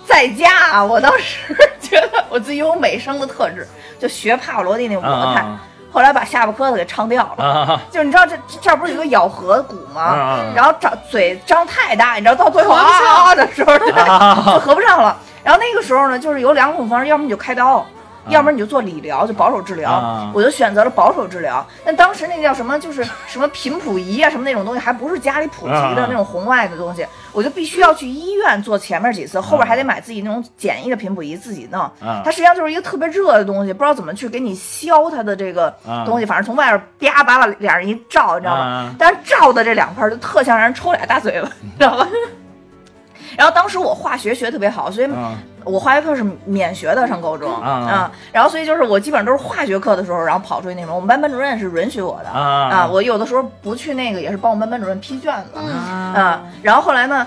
[0.08, 3.68] 在家啊，我当时觉得我自己有美声的特质，
[4.00, 5.56] 就学帕瓦罗蒂那《我嗯的太阳》，
[5.96, 7.80] 后来把下巴磕子给唱掉了。
[7.90, 10.02] 就是你知道这这不是有个咬合骨吗？
[10.02, 15.16] 啊然后张嘴张太大，你知道到最后啊的时候，对，啊就合不上了。
[15.42, 17.86] 然后那个时候呢，就是有两种方式，要么你就开刀，
[18.30, 19.92] 要不然你就做理疗，就保守治疗。
[19.92, 21.66] 啊我就选择了保守治疗。
[21.86, 31.82] 但当时那个叫什么，就是什么频谱仪啊，什么那种东西，还不是家里普及的啊那种红外的东西，我就必须要去医院做前面几次，后边还得买自己那种简易的频谱仪自己弄。
[32.02, 38.96] 啊它实际上就是一个特别热的东西，不知道怎么去给你消它的这个啊东西，反正从外边啪把脸上一照，你知道吗啊？
[38.98, 42.08] 但是照的这两块儿就特像让人抽俩大嘴巴，你知道吧？
[43.38, 50.94] 然后当时我化学学得特别好，所以啊我化学课是免学的，上高中啊然后所以就是我基本上都是化学课的时候，然后跑出去那种。
[50.96, 55.74] 我们班班主任是允许我的啊我有的时候不去那个也是帮我们班班主任批卷子嗯
[56.14, 56.44] 啊。
[56.62, 57.26] 然后后来呢，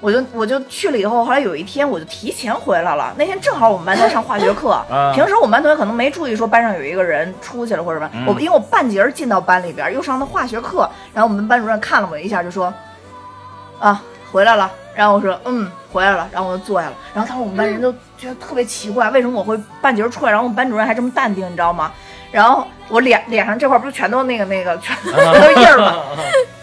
[0.00, 3.14] 我就我就去了以后，后来有一天我就提前回来了。
[3.16, 8.10] 那天正好我们班在上化学课，啊平时我们班同学可能没注意说班上有一个人出去了或者什么。
[8.12, 12.72] 嗯我因为我半截进到班里边，又上的化学课，然后我们班主任看了我一下就说，
[13.78, 14.70] 啊回来了。
[14.94, 16.94] 然后我说嗯回来了，然后我就坐下了。
[17.14, 21.92] 然后他说我们班人都觉得特别奇怪，为什么我会半截出来，然后我们班主任还这么淡定，你知道吗？
[22.30, 26.02] 然后我脸脸上这块不是全都那个那个全都都印儿吗？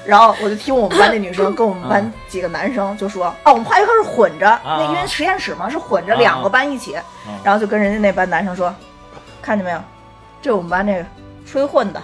[0.06, 6.96] 然后我就听我们班那女生跟我们班几个男生就说，哦，我们化学课是混着，那因为实验室嘛是混着两个班一起，
[7.44, 8.72] 然后就跟人家那班男生说，
[9.42, 9.80] 看见没有，
[10.42, 11.06] 这我们班那个
[11.48, 12.00] 吹混的，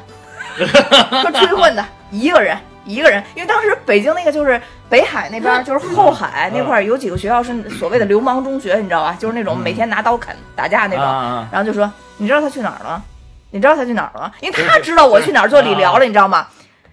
[1.22, 4.60] 说吹混的，一个人一个人，因为当时北京那个就是
[4.90, 9.16] 北海那边儿 就是后海那块儿有几个学校是所谓的流氓中学，你知道吧？
[9.20, 13.04] 就是那种每天拿刀砍打架那种，啊然后就说你知道他去哪儿了吗？
[13.52, 14.32] 你知道他去哪儿了吗？
[14.40, 16.48] 因为他知道我去哪儿做理疗了，你知道吗？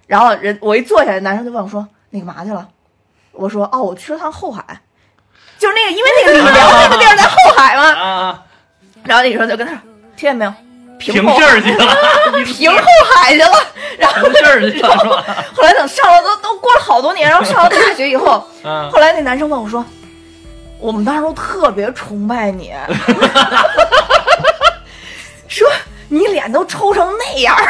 [0.06, 2.68] 然后人我一坐下来，男生就问我说你干嘛去了？
[3.32, 4.62] 我说哦，我去了趟后海，
[5.58, 7.82] 就是那个因为那个理疗那个地儿在后海嘛。
[7.94, 8.42] 啊，
[9.04, 9.80] 然后那女生就跟他说
[10.16, 10.52] 听见没有？
[10.98, 11.96] 平后劲儿去了，
[12.44, 12.84] 平后
[13.14, 13.52] 海去了。
[13.98, 15.24] 然后平劲儿去了是吧？
[15.56, 19.84] 后来等上了都都过了好多年，然后上了大学以后， 嗯，后来那男生问我说
[20.78, 22.72] ：“我们当时都特别崇拜你，
[25.48, 25.68] 说
[26.08, 27.66] 你脸都抽成那样儿，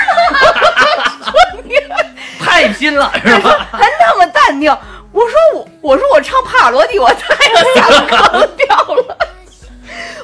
[2.40, 3.66] 太拼了是吧？
[3.72, 4.74] 还那么淡定。”
[5.10, 9.18] 我说我我说我唱帕瓦罗蒂，我太阳下坑掉了。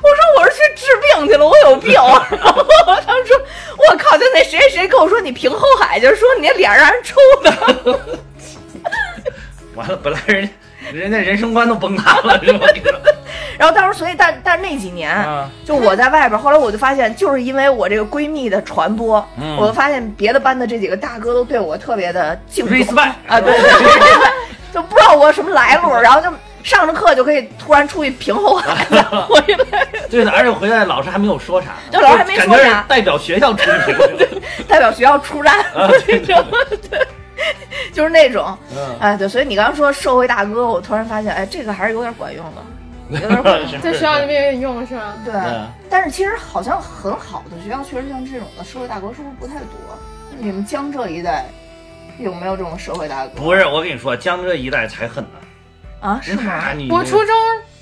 [0.04, 1.94] 我说我是去治病去了，我有病。
[1.94, 2.02] 然
[2.52, 2.62] 后
[3.06, 3.36] 他们说，
[3.78, 8.00] 我靠，就那谁谁谁跟我说你平后海，就是说你那脸让人抽的。
[9.74, 10.48] 完了，本来人
[10.92, 12.66] 人家人生观都崩塌了是吧？
[13.58, 24.32] 然后当时，所以但但那几年，啊就我在外边，后来我就发现，就是因为我这个闺蜜的传播，嗯我就发现别的班的这几个大哥都对我特别的敬重 respect 啊，对对对 respect，
[24.72, 26.28] 就不知道我什么来路，然后就
[26.64, 29.38] 上着课就可以突然出去平后海再回
[29.70, 34.40] 来，对的，而且回来老师还没有说啥，就老师还没说啥代表学校出去。
[34.66, 36.42] 代表学校出战啊 这种，
[36.90, 37.06] 对，
[37.92, 43.80] 就是那种，嗯，哎，对，所以你刚刚说社会大哥，我突然发现，哎，这个还是有点管用的，有点管用。
[43.82, 45.14] 在学校里面有点用是吧？
[45.22, 49.76] 对嗯，但是其实好像很好的学校，确实像这种的社会大哥是不是不太多？
[50.38, 51.44] 你们江浙一带
[52.18, 53.32] 有没有这种社会大哥？
[53.36, 55.30] 不是，我跟你说，江浙一带才狠呢。
[56.04, 56.62] 啊，是吗？
[56.90, 57.34] 我初中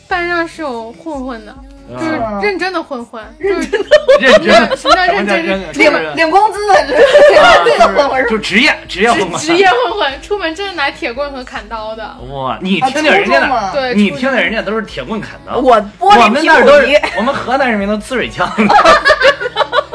[0.06, 1.52] 班上是有混混的，
[1.98, 3.88] 就是啊认真的混混，认真的
[4.20, 5.44] 认真，什么叫认真？
[5.72, 9.40] 真领领工资的，这啊这个混混是就职业职业混混。
[9.40, 12.16] 职业混混，出门真的拿铁棍和砍刀的。
[12.30, 18.48] 哇，你啊听听人家的，对，你听听人家都是铁棍砍刀，我我们那儿都是，我们河南人民都呲水枪。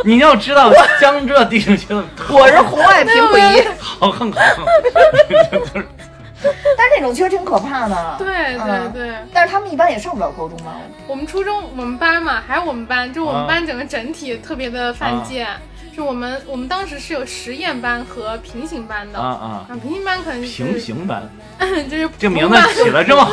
[0.03, 0.69] 你 要知道
[0.99, 5.83] 江浙地区的我是红外皮鼓仪，好横好横，
[6.43, 8.15] 但是那种其实挺可怕的。
[8.19, 8.91] 对对嗯。
[8.93, 10.75] 对，但是他们一般也上不了高中吧？
[11.07, 13.39] 我们初中我们班嘛，还有我们班，就我啊。
[13.39, 15.47] 们班整个整体特别的犯贱。
[15.95, 19.17] 就我们我们当时是有实验班和平行班的。
[19.19, 21.27] 啊啊，啊，平行班可能就是平行班，
[21.89, 23.31] 就是这名字起的这么好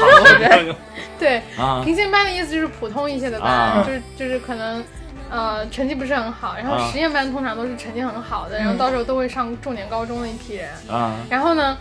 [1.20, 1.82] 对，啊。
[1.84, 3.84] 平行班的意思就是普通一些的班，啊。
[3.86, 4.82] 就是就是可能。
[5.30, 6.88] 呃，成绩不是很好，然后啊。
[6.92, 10.68] 实验班通常都是成绩很好的，然后到时候都会上重点高中的一批人。
[10.88, 11.16] 啊。
[11.28, 11.76] 然后呢，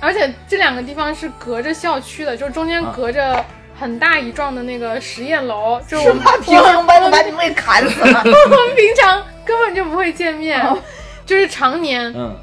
[0.00, 3.44] 而且这两个地方是隔着校区的，就是中间啊隔着
[3.78, 8.22] 很大一幢的那个实验楼，就是我们平常把你们给砍死了。
[8.24, 10.78] 我们平常根本就不会见面，哦。
[11.24, 12.36] 就是常年嗯。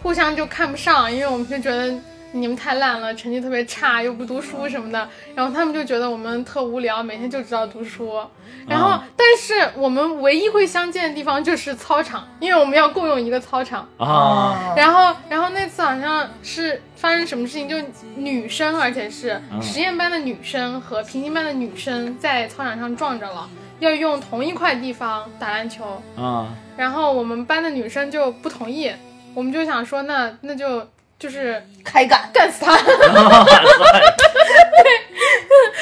[0.00, 1.92] 互相就看不上，因为我们就觉得
[2.32, 8.20] 你们太烂了，成绩特别差，又不读书什么的，然后他们就觉得我们特无聊，每天就知道读书。
[8.66, 13.88] 然后，啊但是我们唯一会相见的地方就是操场，因为我们要共用一个操场。
[13.98, 17.76] 啊然后，然后那次好像是发生什么事情，就
[18.16, 23.48] 女生，而且是嗯实验班的女生和平行班的女生在操场上撞着了，
[23.80, 26.02] 要用同一块地方打篮球。
[26.16, 28.92] 啊然后我们班的女生就不同意，
[29.34, 30.86] 我们就想说那那就
[31.18, 32.76] 就是开干，干死他。
[32.78, 32.84] 对。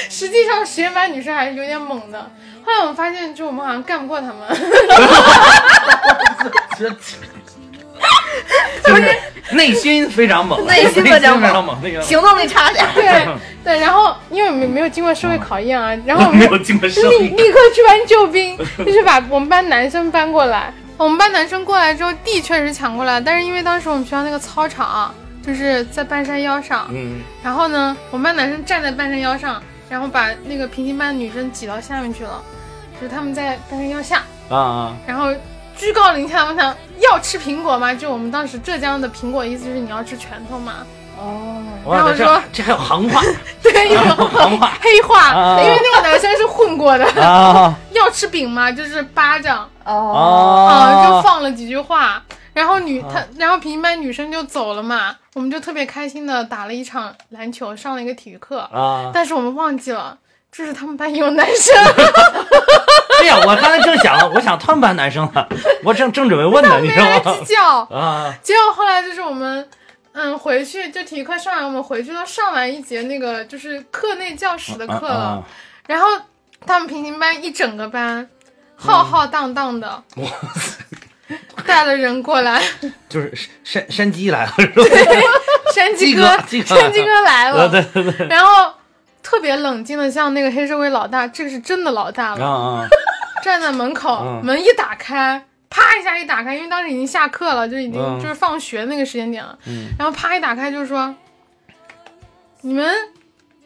[0.08, 2.30] 实际上实验班女生还是有点猛的。
[2.64, 4.36] 后来我们发现，就我们好像干不过他们。
[8.84, 9.16] 就是
[9.52, 12.86] 内心非常猛，内心非常猛行动力差点。
[12.94, 13.26] 对
[13.64, 20.72] 对，然后因为没没有经过社会考验啊，然后我们没有经过社立会立刻去搬救兵，就是把我们班男生搬过来。
[20.98, 25.14] 我们班男生过来之后，地确实抢过来，但是因为当时我们学校那个操场
[25.46, 27.20] 就是在半山腰上，嗯。
[27.42, 32.42] 然后呢，我们班男生站在半山腰上，然后把那个平行班的女生挤到下面去了，
[33.00, 34.96] 就是他们在半山腰下，啊啊。
[35.06, 35.32] 然后
[35.76, 37.94] 居高临下问他要吃苹果吗？
[37.94, 40.74] 就我们当时浙江的苹果意思就是你要吃拳头嘛，
[41.18, 43.22] 哦，然后说这还有行话。
[43.62, 44.72] 对，有行话。
[44.80, 47.04] 黑话，啊因为那个男生是混过的。
[47.22, 48.72] 啊 要吃饼吗？
[48.72, 49.68] 就是巴掌。
[49.84, 52.22] 哦，啊、就啊放了几句话。
[52.56, 58.60] 然后女她，然后平行班女生就走了嘛，我们就特别开心的打了一场篮球，上了一个体育课。
[58.72, 59.10] 啊！
[59.12, 60.16] 但是我们忘记了，
[60.50, 61.74] 这是他们班有男生，
[63.18, 65.46] 对 呀，我刚才正想，我想他们班男生呢，
[65.84, 67.54] 我正正准备问呢，你知道吗计？
[67.54, 67.80] 较。
[67.94, 69.68] 啊结果后来就是我们，
[70.12, 75.44] 嗯，回去就体育课上完，我们回去都上完一节那个就是课内教室的课了，啊
[75.86, 76.06] 然后
[76.66, 78.26] 他们平行班一整个班
[78.74, 80.02] 浩浩荡荡的，
[81.66, 82.62] 带了人过来，
[83.08, 83.32] 就是
[83.64, 84.52] 山山鸡来了。
[84.58, 84.82] 是吧？
[85.74, 86.22] 山鸡哥，
[86.64, 88.72] 山鸡哥来呃了，对对对，然后
[89.22, 92.88] 特别冷静的，像那个黑社会老大，这个是真的老大啊了，啊，
[93.42, 99.88] 站在门口，嗯门一打开，啪一下一打开，因为当时已经下课了，就已经、嗯就是放学那个时间点了，嗯。
[99.98, 101.14] 然后啪一打开就是说，
[102.62, 102.90] 你们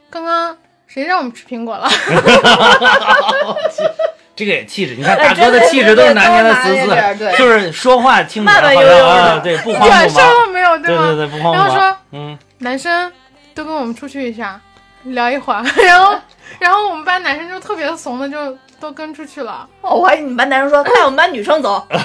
[0.09, 0.57] 刚刚
[0.87, 1.89] 谁让我们吃苹果了？
[4.41, 6.89] 这个也气质，你看哎大哥的气质都是拿捏的死死，
[7.37, 10.83] 就是说话听起来好像啊，的对，不慌不忙，都没有，吗？
[10.83, 13.13] 对对对，不慌不忙然后说，嗯，男生
[13.55, 14.59] 都跟我们出去一下，
[15.03, 16.15] 聊一会儿， 然后
[16.59, 19.69] 然后我们班男生就特别怂的就都跟出去了。
[19.83, 21.97] 哦，我还以为你们班男生说带我们班女生走， 不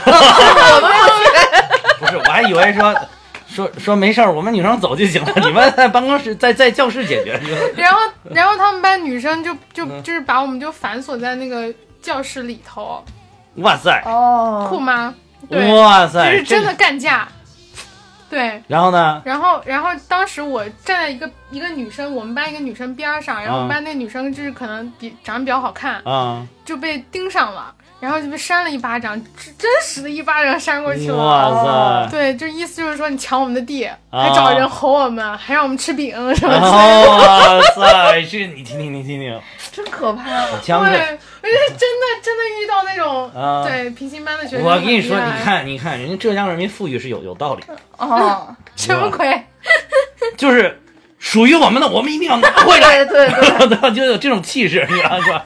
[2.08, 2.94] 是，我还以为说
[3.48, 7.40] 说说没事儿，我们女生走就行了，你们在办公室在在教室解决。
[7.78, 8.00] 然后
[8.32, 11.74] 然后他们班女生就就嗯就是把我们就反锁在那个
[12.06, 13.04] 教室里头，
[13.56, 15.16] 哇塞，哦酷哦，吗？
[15.50, 16.72] 对，哇塞，这是真的。
[16.76, 17.28] 干架。
[18.30, 19.22] 对，然后呢？
[19.26, 31.18] 然后然后当时我站在一个一个女生，我们班一个女生边儿上，然后我们班那女生就是可能比长得比较好看，啊，就被盯上了，然后就被扇了一巴掌，真真实的一巴掌扇过去了。
[31.18, 32.12] 哇塞！
[32.12, 36.58] 对，就意思就是说你抢我们的地，啊还找人吼我们，还让我们吃饼什么。
[36.60, 38.22] 哇塞！
[38.24, 39.40] 这你听听，你听听，
[39.72, 40.24] 真可怕。
[40.64, 41.18] 枪对，
[41.78, 43.64] 真的真的遇到那种、啊。
[43.68, 47.62] 对平行班的学生，我跟你说，你看，你看，人家浙江人民富裕是有有道理。
[47.68, 49.46] 的，哦， 什么鬼？
[50.38, 50.82] 就是
[51.20, 55.46] 属于我们的，我们一定要拿回来，对对对，就有这种气势，你知道吧？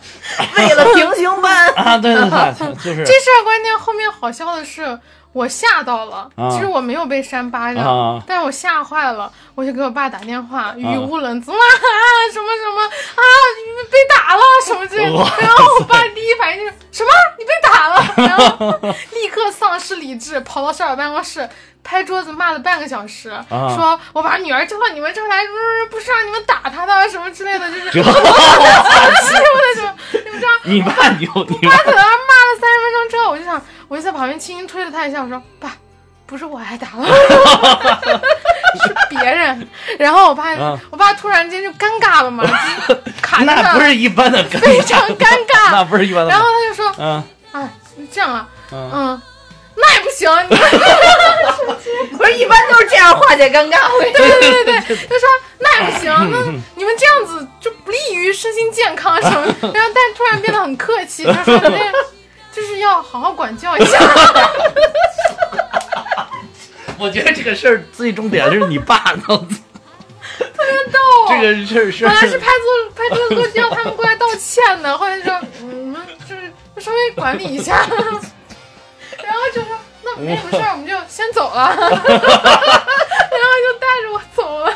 [0.58, 3.04] 为了平行班，啊，对对对，就是。
[3.06, 4.98] 这事儿关键后面好笑的是，
[5.32, 6.30] 我吓到了。
[6.36, 11.58] 啊其实我没有被扇巴掌，啊但是我吓坏了，我就给我爸打电话，语无伦次，哇，
[12.34, 13.22] 什么什么啊，
[13.66, 15.12] 你们被打了什么之类的。
[15.40, 17.10] 然后我爸第一反应就是什么？
[17.38, 18.14] 你被打了？
[18.18, 18.78] 然后
[19.14, 21.48] 立刻丧失理智，跑到校长办公室。
[21.84, 23.44] 拍桌子骂了半个小时，啊。
[23.76, 25.38] 说我把女儿叫到你们这儿来，
[25.90, 35.72] 不是让你们打她的什么之类的，就是 这欺负的什么，你们知道你爸牛，你他爸可能骂了三十分钟之后，我就想，我就在旁边轻轻推了他一下，我说：“爸，
[36.26, 37.08] 不是我挨打了，
[38.84, 39.68] 是别人。”
[39.98, 40.78] 然后我爸，啊。
[40.92, 42.44] 我爸突然间就尴尬了嘛，
[42.88, 45.72] 就是卡在那不是一般的尴非常尴尬。
[45.72, 47.70] 那不是一般的，然后他就说嗯：“啊，
[48.12, 49.22] 这样啊，嗯，嗯，
[49.82, 50.70] 那也不行，你们
[52.18, 54.12] 不是一般都是这样化解尴尬会。
[54.14, 55.28] 对对对对，他说
[55.60, 56.38] 那也不行，那
[56.76, 59.42] 你们这样子就不利于身心健康什么。
[59.74, 61.82] 然后但突然变得很客气，他说你们
[62.52, 63.98] 就是要好好管教一下。”
[67.00, 69.56] 我觉得这个事儿最重点就是你爸能特别，
[70.92, 71.00] 逗，
[71.30, 77.88] 这个事儿是本来是拍桌拍桌子都要他们过来道歉的，后来就说嗯你们就是稍微管理一下，
[79.24, 84.72] 然后就说那没什么事儿，我们就先走了， 然后就带着我走了。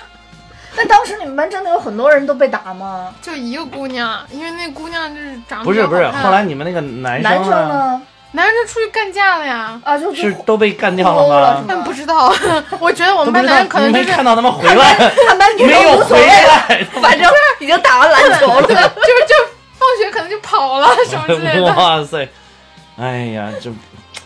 [0.75, 3.13] 那当时你们班真的有很多人都被打吗？
[3.21, 6.07] 就一个姑娘，因为那姑娘就是长得不是不是？
[6.09, 8.01] 后来你们那个男生男生呢？
[8.35, 9.79] 男生就出去干架了呀。
[9.83, 11.65] 啊，就是都被干掉了了吗？
[11.67, 12.33] 但不知道，
[12.81, 18.61] 我觉得我们班男生可能就是没看到他们回来，他们班女没有生无所谓回了，来，反正已经打完篮球了。
[18.65, 19.35] 就是就
[19.77, 21.71] 放学可能就跑了什么之类的。
[21.73, 22.27] 哇塞！
[22.97, 23.71] 哎呀，这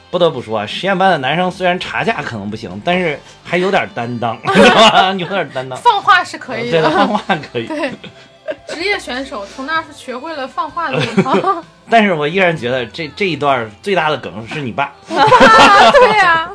[0.09, 5.11] 不得不说啊，实验班的男生虽然查价可能不行，但是还有点担当， 是吧？
[5.17, 5.77] 有点担当。
[5.79, 7.67] 放话是可以对的，放，话可以。
[7.67, 7.91] 对，
[8.67, 10.99] 职业选手从那儿是学会了放话的。
[11.89, 14.83] 但是我依然觉得这这一段最大的梗是你爸。
[14.83, 14.91] 啊，
[15.91, 16.49] 对呀、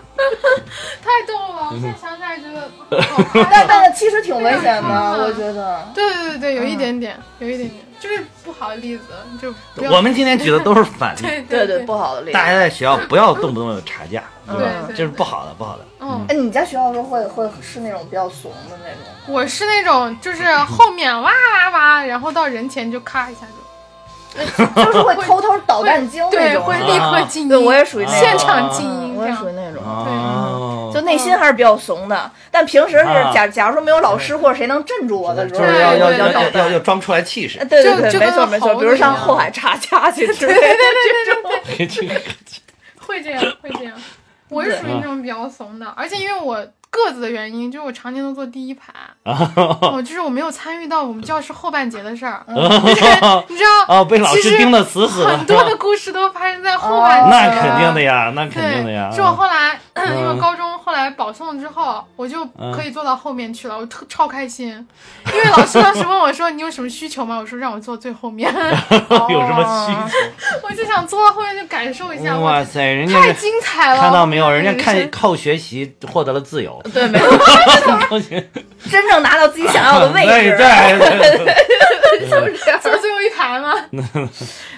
[1.03, 1.69] 太逗了！
[1.71, 2.71] 我现在想起来觉得
[3.07, 3.67] 好但。
[3.67, 5.89] 但是其实挺危险的，嗯我觉得。
[5.95, 9.05] 对对对对，有一点点，有一点点，就是不好的例子，
[9.41, 9.55] 就。
[9.89, 12.33] 我们今天举的都是反例， 对对对对，不好的例子。
[12.33, 14.63] 大家在学校不要动不动就查架，对吧？
[14.87, 15.85] 对对这是不好的，不好的。
[16.01, 19.35] 嗯，哎，你在学校的时候会会是那种比较怂的那种？
[19.35, 23.41] 我是那种就是后面哇哇哇，然后到人前就咔一下
[24.35, 27.49] 就，就是会偷偷捣蛋精那对，会立刻静音。
[27.49, 28.21] 对，我也属于那种。
[28.21, 29.25] 现场静音我。
[29.25, 29.83] 也属于那种。
[29.85, 30.62] 哦，
[30.93, 37.65] 就内心还是比较怂的，但平时是啊假假如说没有老师或者谁能镇住我的时候，要要对对要要要要装出来气势呃。
[37.65, 40.61] 对对对，就就没错没错，比如上后海插家去之类的
[41.25, 41.51] 这种。
[43.07, 43.93] 会这样，会这样。
[44.49, 48.93] 我是属于那种比较怂的，而且因为我个子的原因，就是我常年都坐第一排，
[49.25, 52.79] 我就是我没有参与到我们教室后半截的事儿， 就是
[53.49, 57.31] 你知道，哦，被老师盯得死死的，很多的故事都发生在后半节。
[57.31, 59.09] 那肯定的呀，那肯定的呀。
[59.11, 64.69] 对，是我后来， 因为嗯高中后来保送之后，我就嗯可以坐到后面去了，我特超开心。
[65.33, 68.53] 因为老师当时问我说：“你有什么需求吗？”我说：“让我坐最后面。
[68.53, 74.01] 有什么需求？”我就想坐到后面去感受一下，哇塞，人家太精彩了！
[74.01, 74.51] 看到没有？
[74.51, 76.82] 人家看靠学习获得了自由。
[76.93, 77.27] 对，没有
[78.09, 78.45] 靠学
[78.91, 82.81] 真正拿到自己想要的位置， 对对对 就是这样。
[82.81, 83.75] 坐最后一排吗？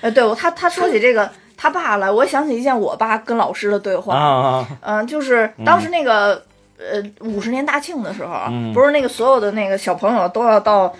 [0.03, 4.17] 呃，对我他他说起这个他爸来，我想起一件我爸跟老师的对啊话。
[4.17, 4.67] 啊！
[4.83, 6.43] 嗯、就是当时那个、
[6.79, 10.95] 呃五十年大庆的时候，嗯不是那个所有的那个小朋友都要到。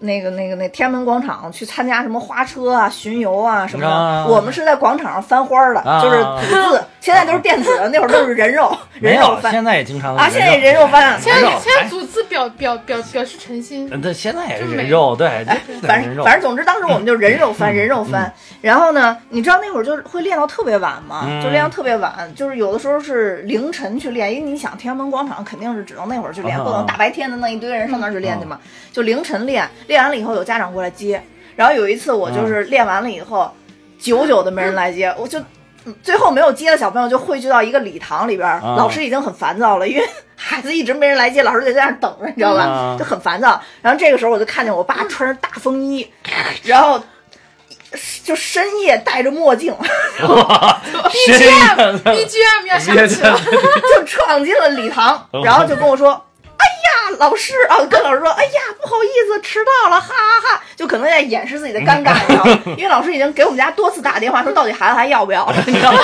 [0.00, 18.32] 那个、那个、那天安门广场去参加什么花车啊、巡游啊什么的，啊我们是在广场上翻花的，啊就是土字，现在都是电子的，那会儿都是人肉， 没有，人肉翻现在也经常啊，现在也人肉翻，现在现在组字表表表表示诚心，嗯对，现在也是人肉，对，哎，反正反正总之，当时我们就人肉翻，人肉翻。
[18.60, 26.64] 然后呢，你知道那会儿就是会练到特别晚嘛，嗯就练到特别晚，就是有的时候是凌晨去练，因为你想天安门广场肯定是只能那会儿去练，啊。
[26.64, 28.58] 不能大白天的那一堆人上那儿去练去嘛，
[28.92, 31.22] 就凌晨练，练完了以后有家长过来接。
[31.54, 33.50] 然后有一次我就是练完了以后，
[33.98, 35.38] 久久的没人来接，我就。
[35.40, 35.44] 嗯
[36.02, 42.62] 最后没有接的小朋友就汇聚到一个礼堂里边老师已经很烦躁了，因为孩子一直没人来接，老师就在那儿等着，你知道吧？
[42.66, 43.62] 啊就很烦躁。
[43.80, 46.04] 然后这个时候我就看见我爸穿着大风衣，
[46.66, 47.00] 然后
[48.24, 49.72] 就深夜戴着墨镜，，
[50.18, 53.40] BGM BGM 要响起了，
[53.94, 56.20] 就闯进了礼堂，然后就跟我说
[56.58, 62.60] ：“哎呀，老师啊，跟老师说，哎呀，不好意思，迟到了，哈哈哈。”就可能在掩饰自己的尴尬，你知道吗？
[62.76, 65.98] 因为老师已经给我们家多次打电话说，到底孩子还要不要了，你知道吗？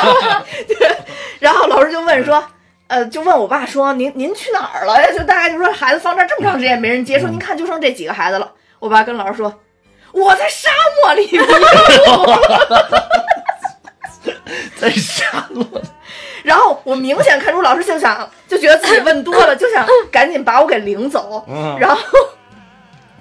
[0.67, 0.97] 对，
[1.41, 2.45] 然后老师就问说。
[2.89, 8.53] 呃，就问我爸说：“您您去哪儿了呀？”就大家就说孩子放这儿这么长时间没人接，说您看就剩这几个孩子了。
[8.81, 9.61] 我爸跟老师说
[10.13, 10.69] ：“我在沙
[11.01, 11.47] 漠里迷路
[12.27, 12.39] 了。”
[14.77, 15.65] 在沙漠，
[16.43, 21.45] 然后我明显看出老师就想，就觉得自己问多了，就想赶紧把我给领走。
[21.49, 21.99] 嗯 然后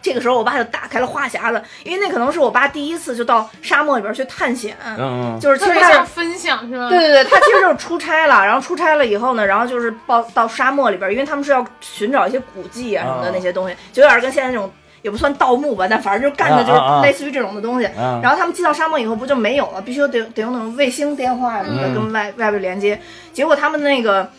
[0.01, 6.89] 这个时候，我爸就打开了话匣子，因为那可能是我爸第一次就到沙漠里边去探险，嗯嗯，就是其实他是想分享是吧？
[6.89, 14.71] 对对对，他其实就是出差了，然后出差了以后呢，然后就是到到沙漠里边，因为他们是要寻找一些古迹啊什么的啊那些东西，就有点跟现在那种
[15.01, 17.85] 也不算盗墓吧，但反正就干的就类似于这种的东西。
[17.87, 22.99] 啊然后他们寄到沙漠以后不就没有了，必须得得用那种卫星电话什么的嗯跟外外边连接。
[23.33, 24.29] 结果他们那个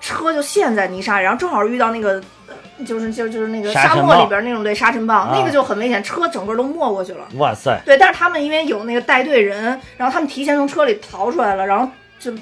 [0.00, 2.22] 车就陷在泥沙里，然后正好遇到那个。
[2.48, 2.54] 呃
[2.86, 7.26] 就是就就是那个沙漠里边那种对沙尘暴，啊那个就很危险，车整个都没过去了。
[7.34, 9.64] 哇塞，对，但是他们因为有那个带队人，
[9.96, 11.90] 然后他们提前从车里逃出来了，然后
[12.20, 12.32] 就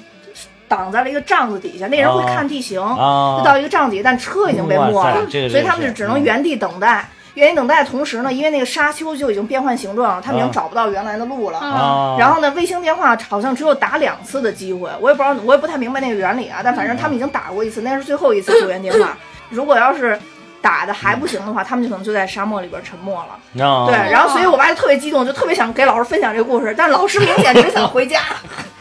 [0.67, 1.87] 挡在了一个帐子底下。
[1.87, 7.09] 那人会哦看地形，啊就到一个帐底下，但车已经被没了，所以他们就只能原地等待。
[7.37, 11.59] 原因等待的同时呢，因为那个沙丘就已经变换形状了，他们已经啊找不到原来的路了。
[11.59, 16.61] 啊，然后呢，卫星电话好像只有打两次的机会，我也不知道，我也不太明白那个原理啊。
[16.63, 19.15] 但反正他们已经打过一次，那是最后一次救援电话。
[19.49, 20.19] 如果要是
[20.61, 23.63] 打的还不行的话，他们就可能就在沙漠里边沉没了。
[23.63, 28.21] 啊对，然后所以我爸就特别激动，就特别想给老师分享这个故事，但老师明显只想回家，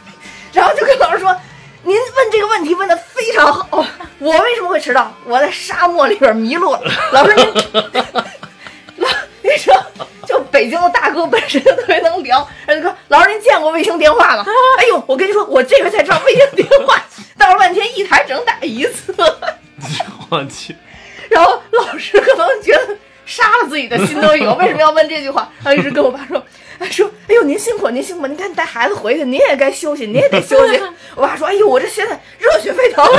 [0.54, 1.36] 然后就跟老师说
[1.84, 3.84] ：“您问这个问题问的非常好，
[4.18, 5.12] 我为什么会迟到？
[5.26, 6.80] 我在沙漠里边迷路了。”
[7.12, 7.46] 老师您，
[9.46, 9.74] 老 你说
[10.26, 14.44] 就北京的大哥本身就特别能聊，然后就说：“老师您见过卫星电话吗？”
[14.78, 17.00] 哎呦，我跟你说，我这个才知道卫星电话，
[17.38, 19.14] 到了半天一台只能打一次。
[20.28, 20.74] 我去，
[21.30, 25.48] 然后老师可能觉得杀了自己的心都有，为什么要问这句话？
[25.62, 26.44] 然后一直跟我爸说，
[26.80, 30.80] 哎说，哎呦您辛苦您辛苦，您赶紧带孩子回去，您也该休息，您也得休息。
[31.14, 33.04] 我爸说，哎呦我这现在热血沸腾。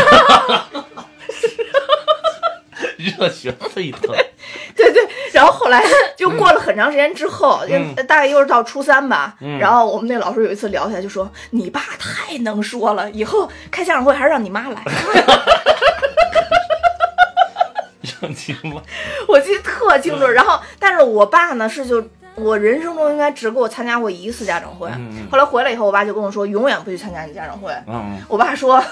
[2.97, 4.01] 热血沸腾，
[4.75, 5.83] 对对，然后后来
[6.15, 14.81] 就过了很长时间之后，嗯大概又是到初三吧，然后我们那老师有一次聊起来就说，你爸太能说了，以后开家长会还是让你妈来。
[18.21, 18.81] 热情吗？
[19.27, 20.25] 我记得特清楚。
[20.25, 24.89] 然后，但是我爸呢是就我人生中应该只给我参加过一次家长会。
[24.95, 27.71] 嗯后来回来以后，我爸就跟我说，永远不去参加你家长会。
[27.85, 28.83] 嗯，我爸说。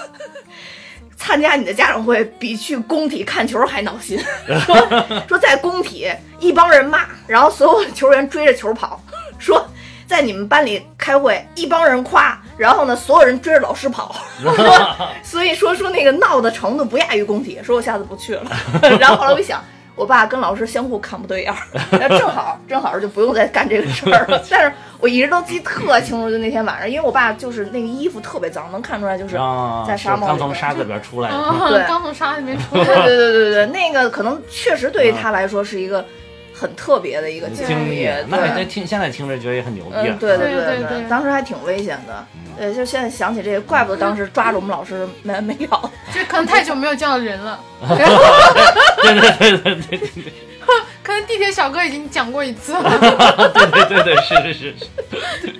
[1.16, 4.18] 参加你的家长会比去工体看球还闹心，
[4.64, 4.76] 说
[5.26, 6.06] 说在工体
[6.38, 9.02] 一帮人骂，然后所有球员追着球跑，
[9.38, 9.66] 说
[10.06, 18.44] 在你们班里开会一帮人夸，然后呢所有人追着老师跑， 说所以说说那个闹的程度不亚于工体，说我下次不去了。
[19.00, 19.64] 然后后来我一想，
[19.96, 24.40] 我爸跟老师相互看不对眼儿，正好正好就不用再干这个事儿了。
[24.48, 29.36] 但是我一直都记得特清楚，就那天晚上，因为我爸就是那个衣服特别脏，能看出来就是。
[29.36, 31.36] 啊，在沙漠刚从沙子里边出 来的。
[31.36, 36.04] 啊对，刚从沙里面出来对来，对对对对，那个可能确实对于他来说是一个
[36.58, 39.92] 很特别的一个经历历，，那对那听现在听着觉得也很牛逼。
[39.92, 42.26] 对对对对对当时还挺危险的。
[42.58, 45.90] 对，就现在想起这个，怪不得当时抓着我们老师没没咬。
[46.14, 50.32] 这可能太久没有见到人了， 对对对对对对
[51.02, 52.82] 可能地铁小哥已经讲过一次了。
[53.52, 55.54] 对对对对，是是是是，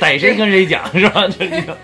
[0.00, 1.26] 逮谁跟谁讲是吧？
[1.26, 1.76] 就这个。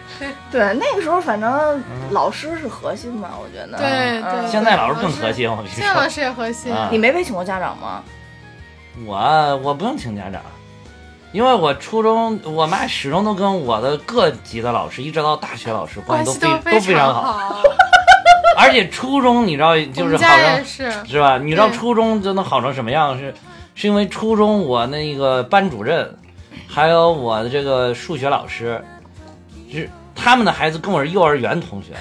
[0.50, 1.82] 对，那个时候反正
[2.12, 3.76] 老师是核心嘛，我觉得。
[3.76, 3.86] 对
[4.22, 5.74] 嗯对现在老师更核心，我跟你说。
[5.74, 8.02] 现在老师也核心，啊你没被请过家长吗？
[9.06, 10.40] 我我不用请家长，
[11.32, 17.62] 因为我初中我妈始终都跟我的各级的老师，一直到大学老师关系都都非都非常常好。
[18.58, 21.38] 而且初中你知道就是好们家也成是，是吧？
[21.38, 23.18] 你知道初中就能好成什么样？
[23.18, 23.34] 是
[23.74, 26.14] 是因为初中我那个班主任，
[26.68, 28.84] 还有我的这个数学老师，
[29.70, 31.94] 是他们的孩子跟我是幼儿园同学。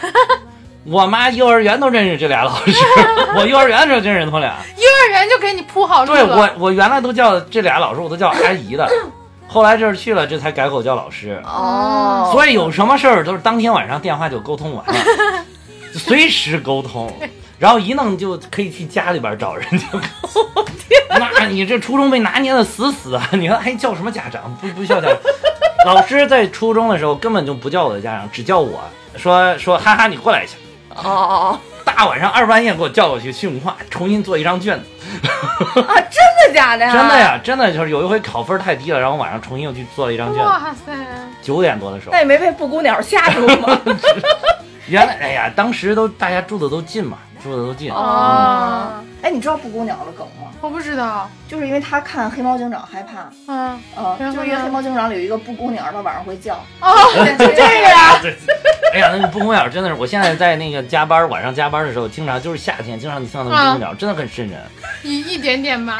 [0.84, 2.72] 我妈幼儿园都认识这俩老师，
[3.38, 4.56] 我幼儿园的时候就认识他们俩。
[4.76, 6.26] 幼儿园就给你铺好路了。
[6.26, 8.90] 对我，我原来都叫这俩老师，我都叫阿姨的，
[9.48, 11.40] 后来这儿去了，这才改口叫老师。
[11.46, 14.94] 哦，所以有什么事儿都是当天晚上电话就沟通完了，
[15.94, 17.14] 随时沟通，
[17.60, 19.86] 然后一弄就可以去家里边找人就。
[21.38, 23.30] 那你这初中被拿捏的死死啊！
[23.34, 24.56] 你说还叫什么家长？
[24.60, 25.18] 不不叫家长。
[25.86, 28.80] 老师在初中的时候根本就不叫我的家长，只叫我
[29.16, 30.56] 说说哈哈，你过来一下。
[30.98, 34.86] 哦哦哦大晚上二半夜给我叫过去训话，重新做一张卷子。
[35.76, 36.92] 哦啊，真的假的呀？
[36.94, 37.20] 真的？
[37.20, 40.42] 呀，真的就是有一回考分太低了，然后晚上重新又去做了一张卷子。
[40.42, 40.94] 哇塞，
[41.42, 43.80] 九点多的时候那，也没被布谷鸟吓住吗？
[44.88, 47.92] 原来哎呀，当时都大家住的都近嘛，住的都近。
[47.92, 50.52] 哦，哎，你知道布谷鸟的梗吗？
[50.60, 56.56] 我不知道，就是因为他看黑猫警长害怕，嗯，呃，然后就是因为呢黑猫警长里有一个布谷鸟，它晚上会叫。
[56.82, 56.92] 哦，
[57.38, 58.20] 就这个呀。
[58.22, 58.36] 对，
[58.94, 64.60] 哎呀，那个布谷鸟真的是，我现在在那个加班，晚上加班的时候，经常就是夏天，经常你听到那个布谷鸟，真的很瘆人。
[65.04, 66.00] 一一点点吧。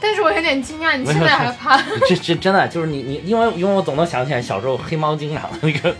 [0.00, 1.80] 但是我有点惊讶，你现在还怕？
[2.08, 5.94] 这这真的就是你你，因为因为我总能想起来小时候黑猫警长的那个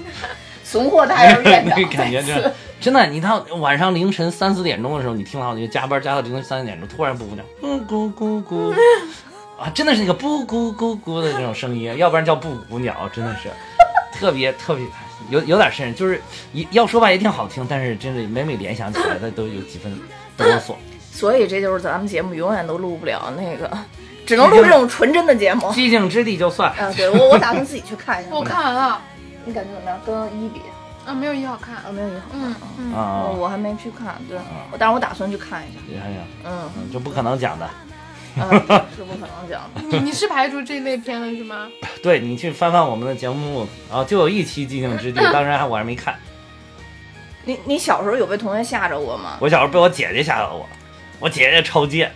[0.73, 8.75] 怂货大人院长那感觉，真的真的，你到晚上凌晨三四点钟的时候，你听到那个加班加到凌晨三四点钟，突然布谷鸟咕咕咕咕。
[9.61, 13.51] 啊，真的是那个布咕咕咕的这种声音，要不然叫布谷鸟，真的是
[14.19, 14.83] 特别特别
[15.29, 16.19] 有有点瘆人，就是
[16.55, 19.95] 一要说吧也挺好听，但是真的每每联想起来的都有几分
[20.39, 20.75] 哆嗦。
[21.13, 23.71] 所以这就是咱们节目永远都录不了那个，
[24.25, 25.67] 只能录这种纯真的节目。
[25.69, 28.31] 寂静之地就算，啊，对我我打算自己去看一下。
[28.35, 29.01] 我，看完了，
[29.45, 29.99] 你感觉怎么样？
[30.07, 30.61] 跟一比，
[31.07, 31.77] 啊，没有一好看。
[31.77, 32.41] 啊，没有一好看。
[32.41, 34.39] 嗯嗯，啊我，还没去看，对，
[34.71, 35.81] 我但是我打算去看一下。
[35.87, 37.69] 你看看，嗯，嗯就不可能讲的。
[38.35, 38.43] 嗯
[38.97, 39.83] 是不可能讲的。
[39.83, 41.69] 你你是排除这类片了是吗？
[42.03, 46.15] 对你去翻翻我们的节目，然后就有一期寂静之地，当然还我还没看。
[47.45, 49.37] 你你小时候有被同学吓着过吗？
[49.41, 50.67] 我小时候被我姐姐吓着过，
[51.21, 52.11] 我姐姐超贱。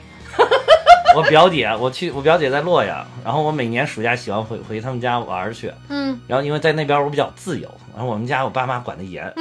[1.16, 9.32] 我表姐，我去，我表姐在洛阳，然后我每年暑假喜欢回回他们家玩儿去，嗯，然后因为在那边我比较自由，然后我们家我爸妈管得严，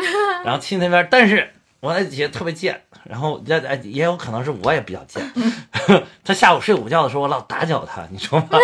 [0.45, 1.49] 然后去那边，但是
[1.81, 5.21] 我那姐特别贱，然后也哎也有可能是我也比较贱，
[6.23, 8.57] 她下午睡午觉的时候我老打搅她，你说吗？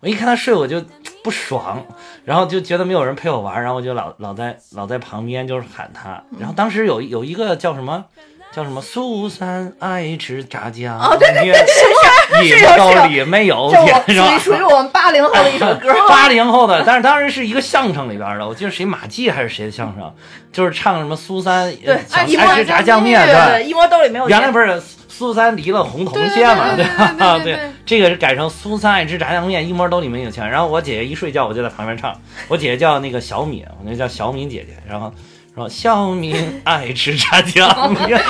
[0.00, 0.82] 我一看她睡我就
[1.22, 1.84] 不爽，
[2.24, 8.06] 然后就觉得没有人陪我玩，然后我就老老在老在旁边就是喊她，然后当时有有一个叫什么。
[8.54, 8.80] 叫什么？
[8.80, 14.02] 苏三爱吃炸酱哦对对对面，一是有兜里没有 是吧？
[14.06, 15.92] 属于属于我们八零后的一首歌。
[16.08, 20.14] 八零后的，但是当然是一个相声里边的，我记得谁马季还是谁的相声，
[20.52, 21.74] 就是唱什么苏三
[22.12, 24.28] 爱吃炸酱面，对一摸兜里没有。
[24.28, 27.38] 原来不是苏三离了红铜线嘛，对吧？
[27.42, 30.48] 对 这个是改成苏三爱吃炸酱面，一摸兜里没有钱。
[30.48, 32.14] 然后我姐姐一睡觉，我就在旁边唱。
[32.46, 34.76] 我姐姐叫那个小米，我那叫小米姐姐。
[34.88, 35.12] 然后
[35.54, 38.20] 说小明爱吃炸酱 面，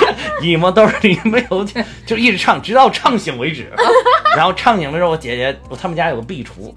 [0.43, 3.71] 你们兜里没有钱，就一直唱，直到唱醒为止。
[4.37, 6.71] 然后唱醒的时候，我姐姐我他们家有个壁橱。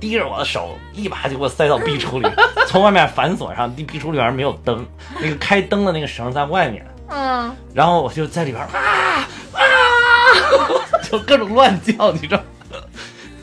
[0.00, 2.30] 提着我的手，一把就给我塞到壁橱里，
[2.68, 3.68] 从外面反锁上。
[3.74, 4.86] 壁壁橱里边没有灯，
[5.20, 6.86] 那个开灯的那个绳在外面。
[7.08, 9.58] 嗯，然后我就在里边啊啊，
[11.10, 12.40] 就各种乱叫，你知道，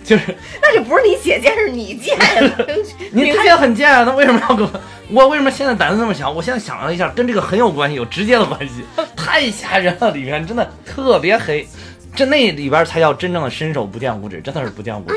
[0.05, 2.55] 就是那就不是你姐贱，是你贱呀！
[3.11, 4.71] 你他也很贱啊，他为什么要给我？
[5.09, 6.29] 我为什么现在胆子那么小？
[6.29, 8.85] 我现在想了一下，跟这个很有关系，有直接的关系，
[9.15, 11.67] 太吓人了，里面真的特别黑。
[12.15, 15.15] 这那里边才叫真正的伸手不见五指，真的是不见五指。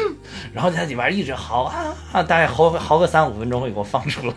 [0.52, 1.62] 然后在里边一直嚎
[2.12, 4.34] 啊，大概嚎嚎个三五分钟会给我放出来。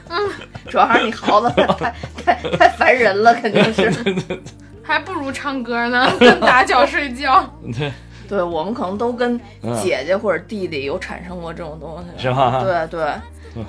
[0.69, 3.91] 主要还是你嚎的太太太烦人了，肯定是。
[4.83, 7.51] 还不如唱歌呢， 打脚睡觉。
[7.77, 7.91] 对，
[8.31, 9.77] 对我们可能都跟嗯。
[9.83, 12.63] 姐姐或者弟弟有产生过这种东西，是吧？
[12.63, 13.13] 对对，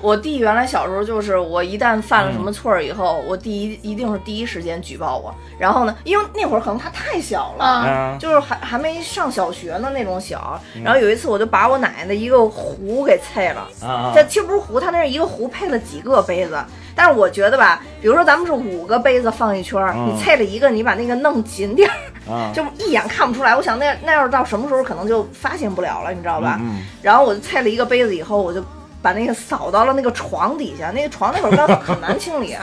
[0.01, 3.51] 我弟原来小时候就是，我一旦犯了什么错儿以后，我弟
[3.81, 5.33] 一一定是第一时间举报我。
[5.59, 8.17] 然后呢，因为那会儿可能他太小了。
[8.19, 13.67] 就是还还没上小学呢那种小，然后有一次我就把我奶奶的一个壶给碎了，
[14.13, 16.57] 这其实不是壶，它那是一个壶配了几个杯子。
[16.95, 21.95] 但是我觉得吧，比如说咱们是五个杯子放一圈你碎了一个，你把那个弄紧点儿，
[22.29, 22.51] 啊！
[22.53, 23.55] 就一眼看不出来。
[23.55, 26.57] 我想那那要是到什么时候可能就发现不了了，你知道吧？
[26.61, 28.63] 嗯然后我就拆了一个杯子以后，我就
[29.01, 32.55] 把那个扫到了那个床底下，那个床那会儿刚很难清理。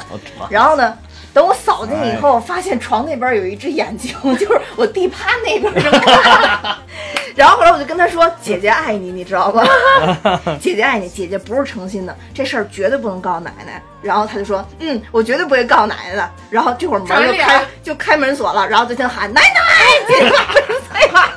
[0.48, 0.96] 然后呢，
[1.32, 6.76] 等我扫进去以后，发现床那边有一只眼睛， 就是我地趴那边正看。
[7.36, 9.64] 然后后来我就跟他说：“姐姐爱你，你知道吧？
[10.60, 20.62] 姐姐爱你，姐姐不是诚心的，这事儿绝对不能告诉奶奶。”然后他就说：“嗯，我绝对不会告诉奶奶的。”然后这会儿门就开就开门锁了，然后就听喊：“奶奶，姐姐把门
[20.92, 21.32] 开吧。”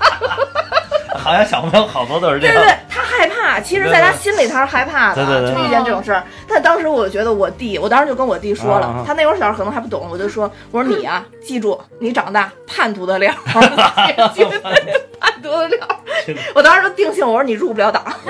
[1.15, 2.55] 好像小朋友好多都是这样。
[2.55, 2.75] 对
[3.54, 6.24] 怕，其实在他心里他是害怕的，对对对就遇见这种事儿。
[6.47, 13.62] 但当时我觉得我弟，我当时就跟我弟说了，啊啊他那会儿小时候可能还不懂，我就说，我说你啊，记住，你长大叛徒的料， 叛
[15.41, 15.88] 徒的料。
[16.56, 18.04] 我当时就定性，我说你入不了党。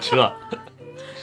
[0.00, 0.34] 这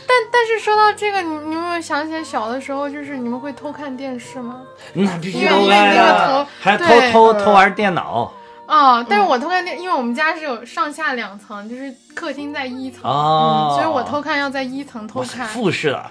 [0.10, 4.62] 但但是说到这个，你你有没有想起来小的时候，就是你们会偷看电视吗？
[4.94, 8.32] 那必须因为都该那个呀头，还偷偷偷玩电脑
[8.68, 15.48] 哦，但是我偷看电，因为我们家是有上下两层，就是客厅在一层，哦，所以我偷看要在一层偷看。
[15.48, 16.06] 复式的，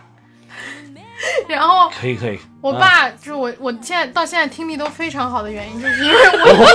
[1.49, 2.37] 然后可以可以。
[2.37, 6.67] 啊我爸就是我，我现在到现在听力都非常好的原因，就是因为 我我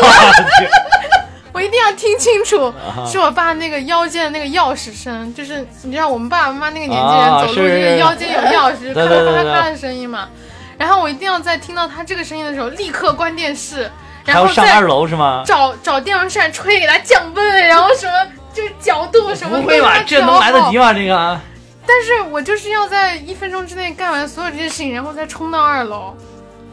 [0.57, 0.69] 去，
[1.51, 9.36] 我一定要听清楚，啊是我爸那个腰间的那个钥匙声，就是你知道我们爸爸妈妈那个年纪啊人走路是就是腰间有钥匙，对咔对对对。
[9.36, 10.29] 咔咔咔的声音嘛。
[10.77, 15.43] 然后我一定要在听到他这个声音的时候，立刻关电视，还然后上二楼是吗？
[15.45, 18.13] 找找电风扇吹给他降温，然后什么
[18.53, 20.03] 就是角度什么不会吧？
[20.05, 20.93] 这能来得及吗？
[20.93, 21.39] 这个
[21.86, 26.15] 但是我就是要在一分钟之内干完所有这些事情，然后再冲到二楼。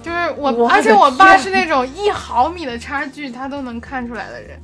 [0.00, 4.56] 就是我，我而且我爸是那种一毫米的差距他都能看出来的人，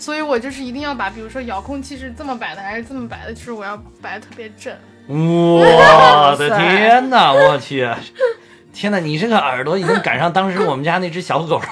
[0.00, 4.74] 所以我就是一定要把，比如说遥控器是这么摆的还是这么摆的，就是我要摆的特别正。
[5.06, 7.32] 我的天哪！
[7.32, 7.88] 我去，
[8.78, 9.00] 天哪！
[9.00, 11.66] 你这个耳朵已经赶上当时我们家那只小狗了，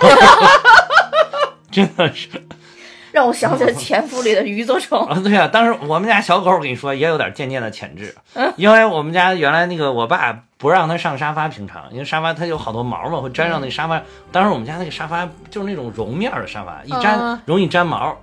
[1.70, 2.28] 真的是
[3.12, 4.98] 让我想起了《潜伏》里的余则成。
[5.07, 5.16] 啊！
[5.22, 8.12] 对啊，当时我们家小狗，我跟你说也有点渐渐的潜质，
[8.57, 14.02] 因为我们家原来那个我爸不让它上沙发，平常因为沙发它有好多毛嘛，会粘上那个沙发。
[14.32, 18.16] 当时我们家那个沙发就是那种绒面的沙发，一粘嗯容易粘毛。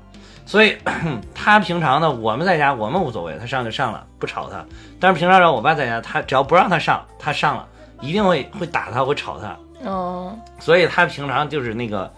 [0.45, 0.77] 所以
[1.33, 4.61] 他平常呢，我们在家我们无所谓，他上就上了，不吵他。
[4.99, 7.65] 但是平常让我爸在家，他只要不让他上，他上了，
[8.01, 9.89] 一定会会打他，会吵他。
[9.89, 12.11] 哦，所以他平常就是那个，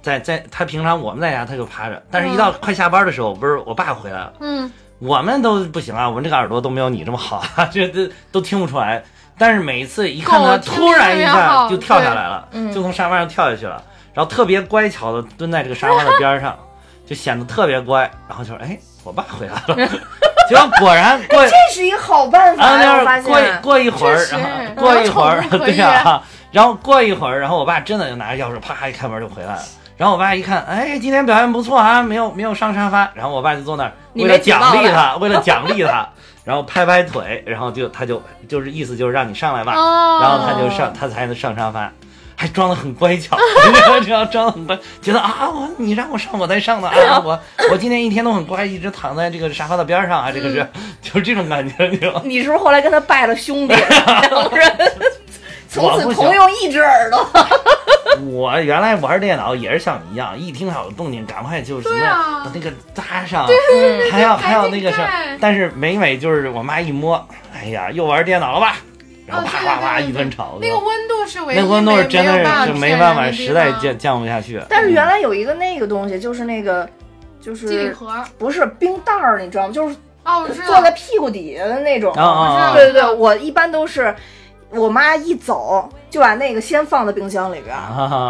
[0.00, 9.02] 在在他平常我们在家他就趴着，但是一到快下班的时候，不是我爸回来了，嗯，我们都不行啊，我们这个耳朵都没有你这么好啊， 这这都听不出来。
[9.40, 12.72] 但是每一次一看他突然一下就跳下来了，嗯。
[12.72, 13.80] 就从沙发上跳下去了，
[14.12, 16.58] 然后特别乖巧的蹲在这个沙发的边上，
[17.06, 18.02] 就显得特别乖。
[18.28, 19.88] 然后就说：“哎，我爸回来了。
[20.48, 23.38] ”结果果然过 这是一个好办法啊，过。
[23.62, 29.62] 过一会儿，然后过一会儿 对呀、然后过一会儿，然后我爸真的就拿着钥匙，啪一开门就回来了。
[29.96, 33.10] 然后我爸一看，哎，今天表现不错啊，没有没有上沙发。
[33.14, 36.08] 然后我爸就坐那儿，为了奖励他，为了奖励他，
[36.44, 41.90] 然后拍拍腿，然后就他就就是意思就是让你上来吧，哦，然后他就上，他才能上沙发。
[42.40, 43.36] 还装的很乖巧，
[44.04, 47.36] 这样装的很乖，觉得啊，我你让我上我才上的啊，我
[47.72, 50.64] 我今天一天都很乖，一直躺在这个沙发的边上啊，这个是、
[51.02, 51.98] 就是这种感觉，你？
[52.28, 54.70] 你是不是后来跟他拜了兄弟，两个人
[55.68, 57.28] 从此同用一只耳朵？
[58.30, 68.76] 我原来玩电脑也是像你一样，一听到有动静，赶快就是什么、把那个搭上，嗯还要还要那个什么赶紧盖，但是每每就是我妈一摸，哎呀，又玩电脑了吧，
[69.28, 74.58] 然后哦啪啪啪对对对一顿炒，那个温度是唯一那温度是真的没有办是就没办法，人的地实在方降降不下去。
[74.68, 76.88] 但是原来有一个那个东西，就是那个，
[77.40, 79.72] 就是机顶盒不是冰袋儿，你知道吗？
[79.74, 82.12] 就是哦，坐在屁股底下的那种。
[82.14, 84.14] 啊啊啊对对对，我一般都是
[84.70, 87.74] 我妈一走就把那个先放在冰箱里边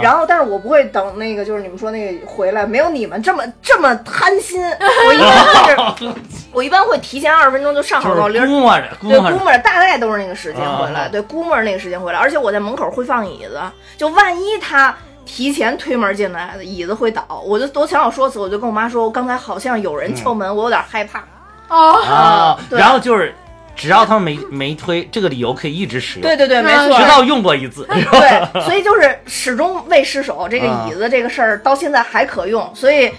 [0.03, 4.62] 然后，但是我不会等那个，就是你们说那个回来，没有你们这么这么贪心。
[5.07, 6.12] 我一般是，
[6.53, 13.61] 我一般会提前二十分钟就上好就是闹铃儿，估摸着对，估摸着大概都是那个时间回来，啊对，估摸着那个时间回来，而且我在门口会放椅子，
[13.97, 21.24] 就万一他提前推门进来，椅子会倒，我就都想好说辞，我就跟我妈说，我刚才好像有人敲门，我有点害怕。
[21.68, 23.34] 哦，然后就是
[23.79, 26.99] 只要他们没没推，这个理由可以一直使用，对对对，没嗯错。
[26.99, 27.87] 直到用过一次。
[27.89, 33.11] 对，所以就是始终未失手，这个椅子这个事儿到现在还可用，所以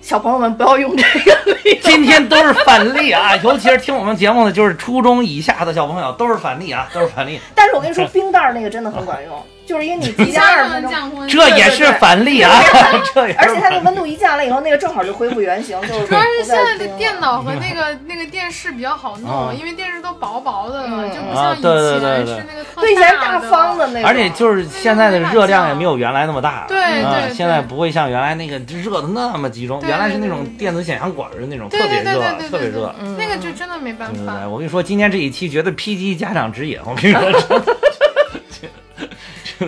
[0.00, 1.78] 小朋友们不要用这个理由。
[1.82, 7.38] 今天都是反例啊， 尤其是听我们节目的，就是初中以下的小朋友都是反例啊，都是反例。
[7.54, 11.28] 但是我跟你说，冰袋儿那个真的很管用，就是因为你 提前二十分钟，降温。
[11.28, 12.50] 这也是反例啊，
[13.14, 13.76] 这也而且它反例。
[13.78, 19.54] 那温度一降了以后，那个正好就恢复原形，就是主要是现在的电脑和那个那个电视比较好弄，啊。
[19.58, 21.10] 因为电视都薄薄的了，嗯。
[21.12, 22.24] 就不像以啊对对对。
[22.24, 27.34] 前是那个特对以前大的方的那个，而且就是现在的热量也没有原来那么大，对啊对对。
[27.34, 32.94] 现在不会像原来那个热的那么集中，原来是那种电子显像管的那种，对特别热对对对，对对特别热。
[33.00, 34.48] 嗯那个就真的没办法。
[34.48, 37.20] 我跟你说，今天这一期绝对 PG 家长指引，我跟你说，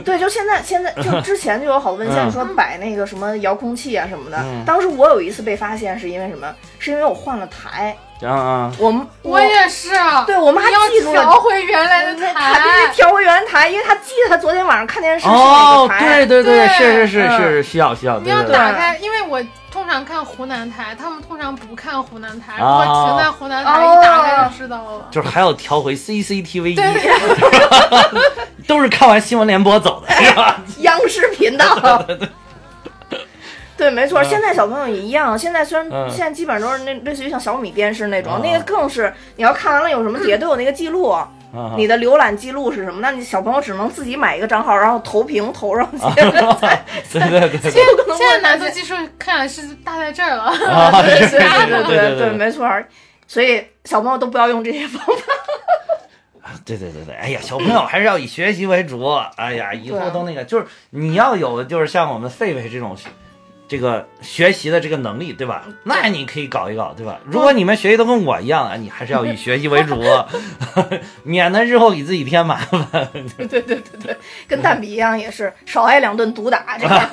[0.04, 4.38] 对，就现在现在就之前就有好多文献嗯说摆那个什么遥控器啊什么的。
[4.38, 6.52] 嗯当时我有一次被发现是因为什么？
[6.78, 9.90] 是因为我换了台，啊啊，我们我也是，
[10.26, 13.02] 对我妈你要记住了调回原来的那他必须。
[13.02, 16.26] 调回原台，因为他记得他昨天晚上看电视是哪哦个，台。
[16.26, 18.42] 对对对，对是是是嗯是需要需要，你要。
[18.42, 19.40] 打开，因为我
[19.74, 22.58] 通常看湖南台，他们通常不看湖南台。
[22.60, 25.08] 如哦果停在湖南台，一打开就知道了。
[25.10, 26.76] 就是还要调回 CCTV 一，
[28.68, 30.60] 都是看完新闻联播走的，是吧？
[30.78, 32.06] 央视频道。
[33.76, 35.36] 对，没错，现在小朋友也一样。
[35.36, 41.28] 现在虽然嗯现在基本上都是那类似于像小米电视那种，嗯那个更是你要看完了有什么节都有那个记录，啊
[41.76, 43.00] 你的浏览记录是什么？
[43.00, 45.98] 那你小朋友只能自己买一个账号，然后投屏投上去。
[46.14, 46.30] 对
[47.30, 50.42] 对对对现在难度技术看来是大在这儿了。
[50.44, 52.68] 啊， 对对对对对，没错。
[53.26, 55.22] 所以小朋友都不要用这些方法。
[56.64, 59.04] 对对对对，哎呀，小朋友还是要以学习为主。
[59.36, 62.96] 哎呀，以后都那个，就是你要有，就是像我们狒狒这种。
[63.74, 65.64] 这个学习的这个能力，对吧？
[65.82, 67.18] 那你可以搞一搞，对吧？
[67.24, 70.00] 如果你们学习都跟我一样啊，你还是要以学习为主，
[71.24, 73.10] 免得日后给自己添麻烦。
[73.36, 74.16] 对对对对对，
[74.46, 77.10] 跟蛋比一样，也是少挨两顿毒打，这样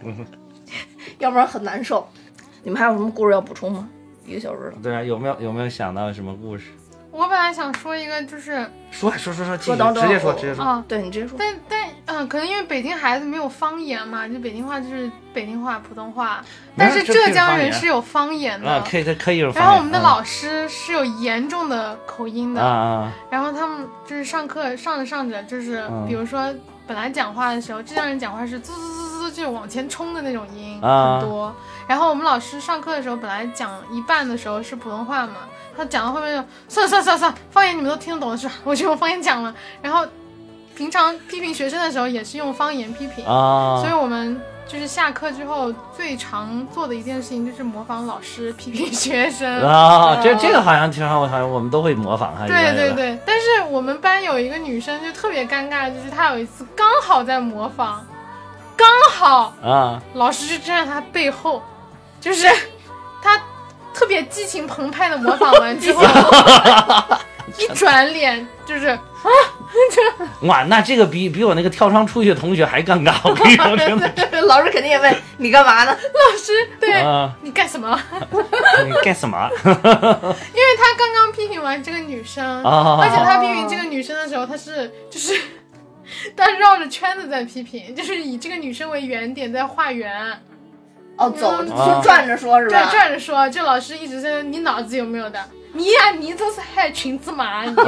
[1.20, 2.08] 要不然很难受。
[2.62, 3.86] 你们还有什么故事要补充吗？
[4.24, 6.64] 一个小时了，对啊，有没有有没有想到什么故事？
[7.10, 10.64] 我本来想说一个，就是说说说说，继续说等等直接说直接说。
[10.64, 11.36] 啊，对你直接说。
[11.38, 16.44] 但但嗯、可能因为北京孩子没有方言嘛，就北京话就是北京话、普通话，
[16.76, 18.68] 但是浙江人是有方言的。
[18.68, 19.62] 啊，可以可以可以有方言。
[19.62, 26.52] 然后我们的嗯老师是有严重的口音的，啊啊然后他们就是上课上着上着，就是嗯比如说
[26.84, 31.54] 本来讲话的时候，浙江人讲话是滋滋滋滋，就是往前冲的那种音啊很多。
[31.86, 35.34] 然后我们老师上课的时候，本来讲一半的时候是普通话嘛，
[35.80, 38.52] 他讲到后面就算了算了算了算了，方言你们都听得懂的是吧？
[38.64, 39.54] 我就用方言讲了。
[39.80, 40.06] 然后
[40.76, 43.80] 平常批评学生的时候也是用方言批评，啊！
[43.80, 49.62] 所以我们就是下课之后最常做的一件事情就是模仿老师批评学生。
[49.62, 52.46] 啊，这这个好像挺好，好像我们都会模仿哈。
[52.46, 52.74] 对。
[52.74, 58.06] 对对，但是我们班有一个女生就特别尴尬，就是她有一次刚好在模仿，
[58.76, 61.62] 刚好啊老师就站在她背后，
[62.20, 62.46] 就是
[63.22, 63.38] 她
[63.94, 66.02] 特别激情澎湃的模仿完 之后，
[67.58, 69.00] 一转脸就是啊，
[69.90, 74.40] 这哇，那这个比比我那个跳窗出去的同学还尴尬，我跟你说， 真的。
[74.42, 75.92] 老师肯定也问你干嘛呢？
[75.92, 78.00] 老师对、啊，你干什么？
[78.84, 79.48] 你干什么？
[79.62, 79.76] 因为
[80.76, 85.38] 他刚刚批评完这个女生，啊而且他批评这个女生的时候，他是就是
[86.36, 90.42] 他绕着圈子在批评，就是以这个女生为原点在画圆，
[91.20, 92.90] 哦，走嗯就转着说是吧对，吧？
[92.90, 95.38] 转着说，就老师一直在你脑子有没有的？
[95.72, 97.72] 你呀、你这是害群之马，你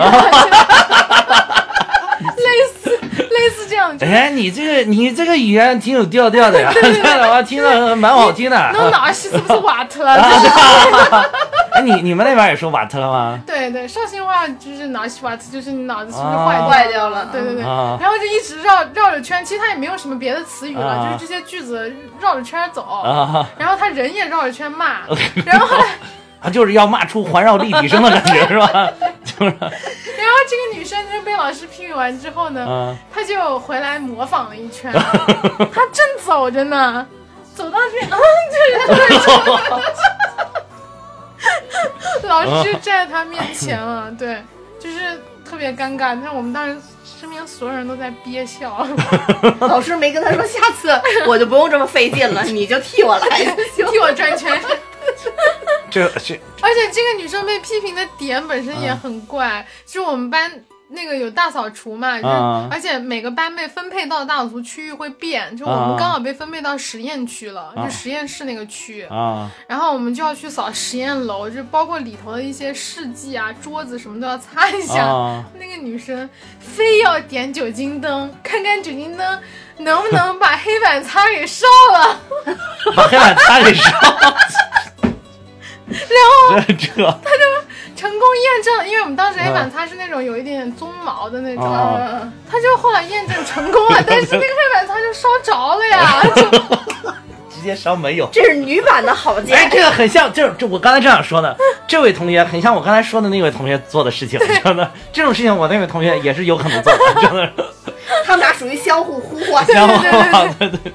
[2.37, 8.71] 类似类似这样，就哎，你这个你这个语言挺有调调的呀，这样的话听着蛮好听的。
[8.73, 10.05] 那脑西是不是瓦特？
[10.07, 11.31] 啊了？
[11.73, 13.39] 哎，你你们那边也说瓦特了吗？
[13.47, 17.97] 对对，绍兴话就是脑西瓦特，就是你脑子是不是啊坏坏掉了对对对，啊。
[18.01, 21.07] 然后就一直绕绕着圈，其实他也没有什么别的词语了，啊。
[21.13, 22.83] 就是这些句子绕着圈走。
[22.83, 23.49] 啊。
[23.57, 25.01] 然后他人也绕着圈骂，
[25.47, 25.87] 然后后来，
[26.43, 28.67] 啊，就是要骂出环绕立体声的感觉是吧？
[29.25, 34.93] 就是然后这个女生就被老师批评完之后呢，啊她就回来模仿了一圈，
[35.73, 37.07] 她正走着呢，
[37.55, 38.19] 走到这，啊，
[38.51, 38.57] 就
[42.21, 44.43] 是 老师就站在她面前了，对，
[44.81, 44.99] 就是
[45.49, 46.19] 特别尴尬。
[46.23, 46.77] 但我们当时
[47.23, 48.85] 身边所有人都在憋笑，
[49.61, 50.91] 老师没跟他说，下次
[51.25, 53.29] 我就不用这么费劲了， 你就替我来。
[53.77, 54.61] 替我转圈。
[55.89, 60.51] 这这而且这个女生被批评的点本身也很怪，就是我们班
[60.93, 62.29] 那个有大扫除嘛，就
[62.71, 75.03] 而且每个班被分配到的大扫除区域会变，就我啊们刚好被分配到实验区了，啊就实验室那个区，啊然后我们就要去扫实验楼，就包括里头的一些试剂啊、桌子什么都要擦一下。
[75.03, 75.45] 啊！
[75.59, 76.29] 那个女生
[76.59, 79.41] 非要点酒精灯，看看酒精灯
[79.79, 82.21] 能不能把黑板擦给烧了。
[82.97, 83.91] 把黑板擦给烧。
[85.93, 87.15] 然后这这
[87.95, 96.43] 成功验证，因为我们当时黑板擦是那种有一点点鬃毛的那种，啊他就后来验证成功了， 但是那个黑板擦就烧着了呀， 就
[97.55, 98.29] 直接烧没有。
[98.33, 107.53] 这是女版的好姐哎，，这个很像，就是这我刚才这样说的，这位同学很像我刚才说的那位同学做的事情，真的，这种事情我那位同学也是有可能做的，真的。
[108.25, 109.65] 他们俩属于相互呼唤。
[109.69, 109.95] 然后
[110.59, 110.93] 对对。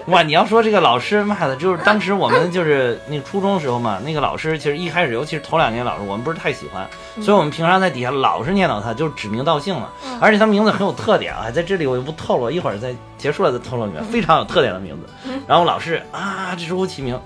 [0.06, 6.86] 哇，你要说这个老师妈的，就是当时我们就是那初中时候嘛，那个老师其实一开始，尤其是头两年老师，我们不是太喜欢，
[7.22, 9.88] 所以我们平常在底下老是念叨他，就是指名道姓嘛，
[10.20, 15.30] 而且他名字很有特点啊，在这里我就不透露，一会儿再结束了再透露你们，非常有特点的名字。
[15.46, 17.18] 然后老师啊，直呼其名，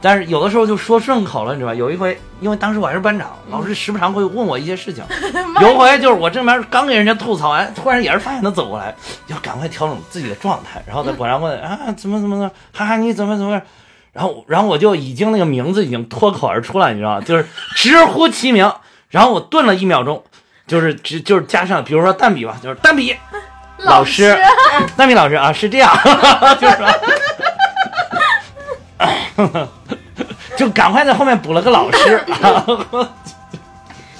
[0.00, 1.74] 但是有的时候就说顺口了，你知道吧？
[1.74, 5.02] 有一回，因为当时我还是班长，老师时不常会问我一些事情。
[5.60, 8.94] 有一回就是我正边刚给人家吐槽完，突然也是发现他走过来，
[9.26, 13.60] 要赶快调整自己的状态，然后他果然问啊怎么怎么怎么，哈哈你怎么怎么，
[14.12, 17.20] 然后然后我就已经那个名字已经脱口而出了，你知道吗？
[17.20, 18.70] 就是直呼其名，
[19.08, 20.22] 然后我顿了一秒钟，
[20.66, 23.16] 就是直就是加上比如说蛋比吧，就是蛋比
[23.78, 24.36] 老师，
[24.96, 25.90] 蛋比老师啊是这样，
[26.60, 26.86] 就是说。
[30.56, 32.24] 就赶快在后面补了个老师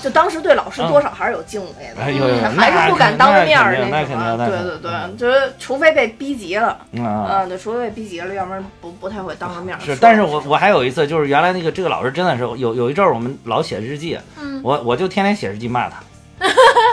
[0.03, 4.25] 就当时对老师多少还是有敬畏的，还是不敢当着面儿那什么。
[4.25, 6.69] 肯定那肯定那对对对，就是除非被逼急了，
[6.99, 7.27] 啊。
[7.43, 9.81] 嗯，对，除非被逼急了，要不然不不太会当着面儿。
[9.81, 15.97] 是，但是我我还有一次，就是原来那个这个老师真的是有有一阵儿我们老写日记，嗯我我就天天写日记骂他。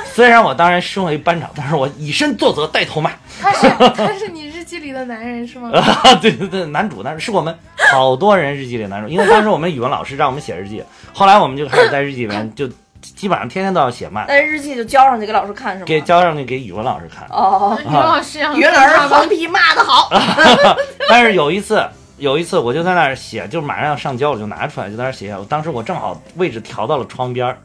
[0.06, 3.12] 虽然我当然身为班长，但是我以身作则，带头骂。
[3.40, 5.70] 他是他是你日记里的男人是吗？
[5.78, 7.56] 啊，对对对，男主那是我们
[7.92, 12.68] 好多人日记里的男主，因为当时我们语文老师让我们写日记，后来我们就开始在日记里面就
[13.02, 15.86] 基本上天天都要写骂，那日记就交上去给老师看是吗？
[15.86, 17.28] 给交上去给语文老师看。
[17.30, 20.10] 哦，语文老师语文老师黄皮骂的好，
[21.08, 21.86] 但是有一次，
[22.18, 25.38] 有一次我就在那儿写，就马上要上交，我就拿出来就在那儿写。
[25.48, 27.60] 当时我正好位置调到了窗边儿，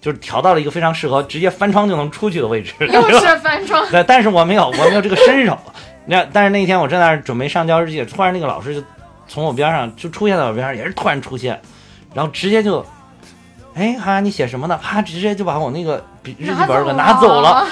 [0.00, 2.72] 就是调到了一个非常适合直接翻窗就能出去的位置。
[2.80, 5.56] 又是翻窗， 对，但是我没有，我没有这个身手。
[6.06, 8.82] 那但是那天我正在准备上交日记，突然那个老师就
[9.26, 11.60] 从我边上就出现在我边上，也是突然出现，
[12.12, 12.84] 然后直接就，
[13.74, 14.78] 哎哈，你写什么呢？
[14.82, 17.50] 哈，直接就把我那个笔日记本给拿走了。。
[17.52, 17.66] 哇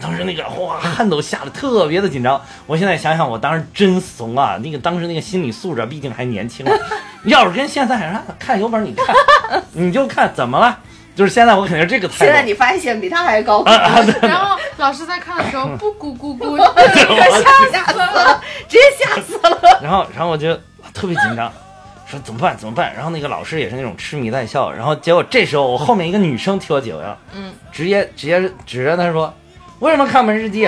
[0.00, 2.40] 当时那个哇，汗都吓的特别的紧张。
[2.66, 4.56] 我现在想想，我当时真怂啊！
[4.62, 6.72] 那个当时那个心理素质，毕竟还年轻啊。
[7.24, 10.78] 要是跟现在啊，看有本事你看，你就看怎么了？
[11.20, 12.24] 就是现在我肯定是这个态度。
[12.24, 13.62] 现在你发现比他还高，
[14.22, 16.56] 然后老师在看的时候不咕咕咕，
[17.70, 19.80] 吓死了，直接吓死了。
[19.82, 20.54] 然后，然后我就
[20.94, 21.52] 特别紧张，
[22.06, 22.56] 说怎么办？
[22.56, 22.90] 怎么办？
[22.94, 24.72] 然后那个老师也是那种痴迷在笑。
[24.72, 29.30] 然后结果这时候我后面一个女生替我解围了，嗯，直接直接指着他说
[29.80, 30.66] ：“为什么看我们日记？”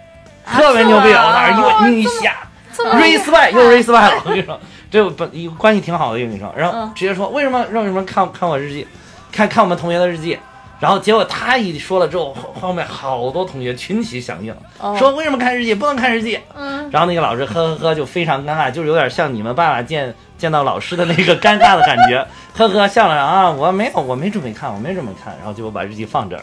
[0.50, 1.08] 特别牛逼！
[1.08, 2.36] 我那儿一问一下
[2.74, 4.22] 这么厉害，respect 又 respect 了。
[4.24, 4.58] 我跟你说，
[4.90, 8.88] 这本一关系挺好的一个女生，然后嗯直接说为什么让你们看看我日记，
[9.34, 10.38] 看看我们同学的日记。
[10.80, 16.38] 然后结果他一说了之后，后后面好多同学群起响应，哦说为什么看日记不能看日记？
[16.54, 26.42] 嗯，然后那个老师呵呵呵就非常尴尬，就是有点像你们爸爸见见到老师的那个尴尬的感觉，呵呵笑了啊，我没有，我没准备看，我没准备看，然后就把日记放这儿，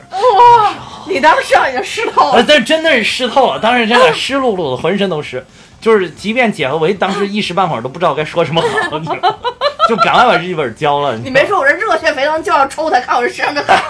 [1.07, 5.45] 你当时上已经湿透呃，了，但真的是湿透了，当时真的 湿漉漉的，浑身都湿，
[5.81, 9.35] 就是即便解和围，当时 一时半会儿都不知道该说什么好，你知道吗
[9.89, 11.17] 就赶快把日记本交了。
[11.25, 13.81] 你没说我这热血沸腾就要抽他，看我这身上的汗，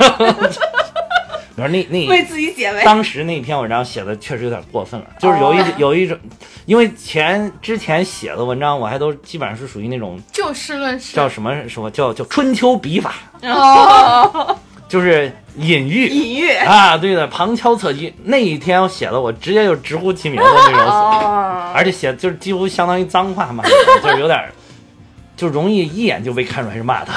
[1.55, 2.83] 你说那那 为自己解围。
[2.83, 6.17] 当时那篇文章写的确实有点过分了，就是有一、哦有一种，
[6.65, 11.13] 因为前之前写的文章我还都基本上是属于那种就事论事。
[11.13, 13.13] 叫什么什么叫叫春秋笔法，
[13.43, 14.57] 哦，
[14.91, 16.49] 就是隐喻隐喻。
[16.57, 18.13] 啊，对的，旁敲侧击。
[18.25, 23.63] 那一天我写的，我直接就直呼其名的那种而且写就是几乎相当于脏话嘛，
[24.03, 24.51] 就是有点儿，
[25.37, 27.13] 就容易一眼就被看出来是骂他。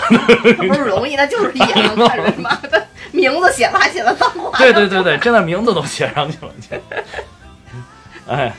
[0.55, 2.81] 不是容易，那就是一眼能看出来骂他
[3.11, 4.57] 名字写了还写了脏话。
[4.57, 6.81] 对对对对，真的名字都写上去了，这
[8.33, 8.55] 哎，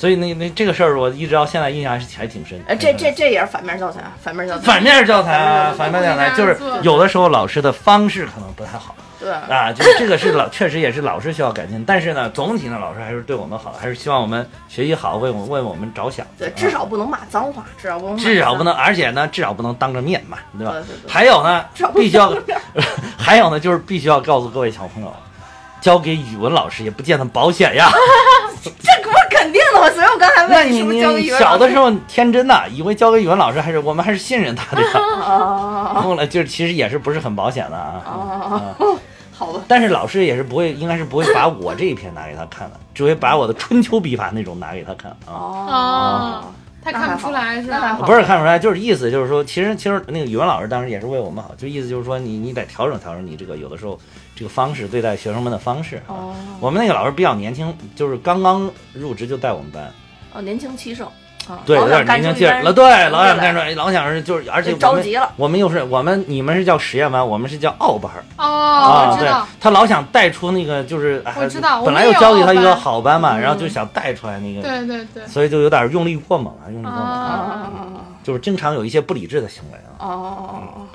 [0.00, 2.58] 所以那那这个事儿，我一直到现在印象还是还挺深。
[2.66, 4.64] 呃，这这这也是反面教材，反面教材。
[4.64, 11.84] 反面教材啊，反面教材就是有的时候老师的方式可能不太好，对，啊，就是这个是老， 确实也是老师需要改进。
[11.84, 16.26] 但是呢，总体呢，老师还是对我们好，还是希望我们学习好，为我为我们着想。
[16.38, 20.72] 对，啊至少不能骂脏话，至少不能至少不能，而且呢，至少不能当着面骂，对吧？
[20.72, 21.62] 对对对还有呢
[21.94, 22.32] 必须要，
[23.18, 25.14] 还有呢，就是必须要告诉各位小朋友，
[25.80, 27.88] 交给语文老师也不见得保险呀。
[28.62, 29.90] 这不是肯定的吗？
[29.90, 34.88] 所以我刚才问你问是不是交给你语文老师小的时候天真呐，以为交给语文老师还是我们还是信任他的呀。
[35.24, 38.02] 啊 后来就是其实也是不是很保险的啊。
[38.04, 38.76] 啊，
[39.32, 45.32] 好吧，但是老师也是不会，应该是不会把我这一篇拿给他看的，只会把我的春秋笔法那种拿给他看啊。
[45.32, 46.44] 哦，
[46.84, 47.98] 他看不出来是吧？
[48.04, 53.98] 不是看不出来，就是意思就是说，其实其实那个语文老师当时也是为我们好，就意思就是说你你得调整调整你这个有的时候
[54.40, 56.08] 这个方式对待学生们的方式啊。
[56.08, 56.34] 哦。
[56.58, 59.92] 我们那个老师比较年轻，就是刚刚入职就带我们班，
[60.32, 61.06] 哦，年轻气盛。
[61.48, 65.32] 啊，对，有点年轻气儿了，对，老想来干出来，老想是就是，而且着急了。
[65.36, 68.22] 我们又是我们你们是叫实验班，我们是叫奥班儿。
[68.36, 73.40] 哦，我知道，，他老想带出那个就是，哎我知道本来又我们也有交给他一个好班嘛，嗯。
[73.40, 77.70] 然后就想带出来那个，对对对，所以就有点用力过猛了，用力过猛啊。
[77.72, 79.90] 了，就是经常有一些不理智的行为啊。
[79.98, 80.86] 哦哦哦哦，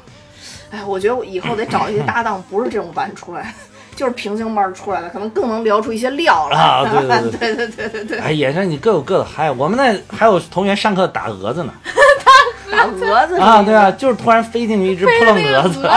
[0.76, 3.54] 哎，我觉得我以后得找一些搭档，不是这种班出来，
[3.96, 6.58] 就是平行班出来的，可能更能聊出一些料来。
[6.60, 9.50] 啊对对对 对对对对，哎，也是你各有各的嗨。
[9.50, 11.74] 我们那还有同学上课打蛾子呢，
[12.72, 15.88] 打蛾子啊，对啊，就是突然飞进去一只扑棱蛾子。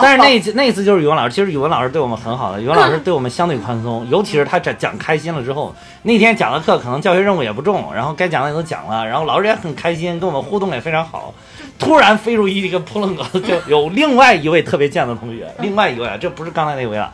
[0.00, 11.34] 但是那一次那一次就是语文老师，其实语文老师对我们很好的，语文老师对我们相对宽松，尤其是他讲讲开心了之后，那天讲的课可能教学任务也不重，然后该讲的也都讲了，然后老师也很开心，跟我们互动也非常好。
[11.80, 17.10] 突然飞出一个扑棱蛾子， 就有另外一位特别贱的同学，另外一位啊，这不是刚才那位啊。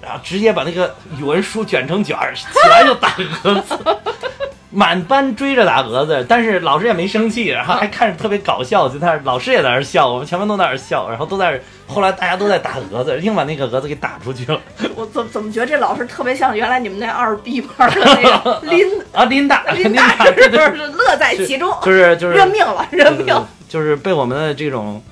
[0.00, 3.76] 然后直接把那个语文书卷成卷儿，起来就打蛾子，
[4.70, 14.60] 满班追着打蛾子，但是老师也没生气，然后还看着特别搞笑，就在那儿老师也在那儿笑，我们全班都在那儿笑，然后都在，后来大家都在打蛾子，硬把那个蛾子给打出去了。
[14.94, 21.74] 我怎怎么觉得这老师特别像原来你们那二 B 班的那个林 啊，琳达，琳林大达，是对对不是乐在其中？
[21.82, 23.34] 就是就是认命了，认命
[23.68, 25.02] 就是被我们的这种，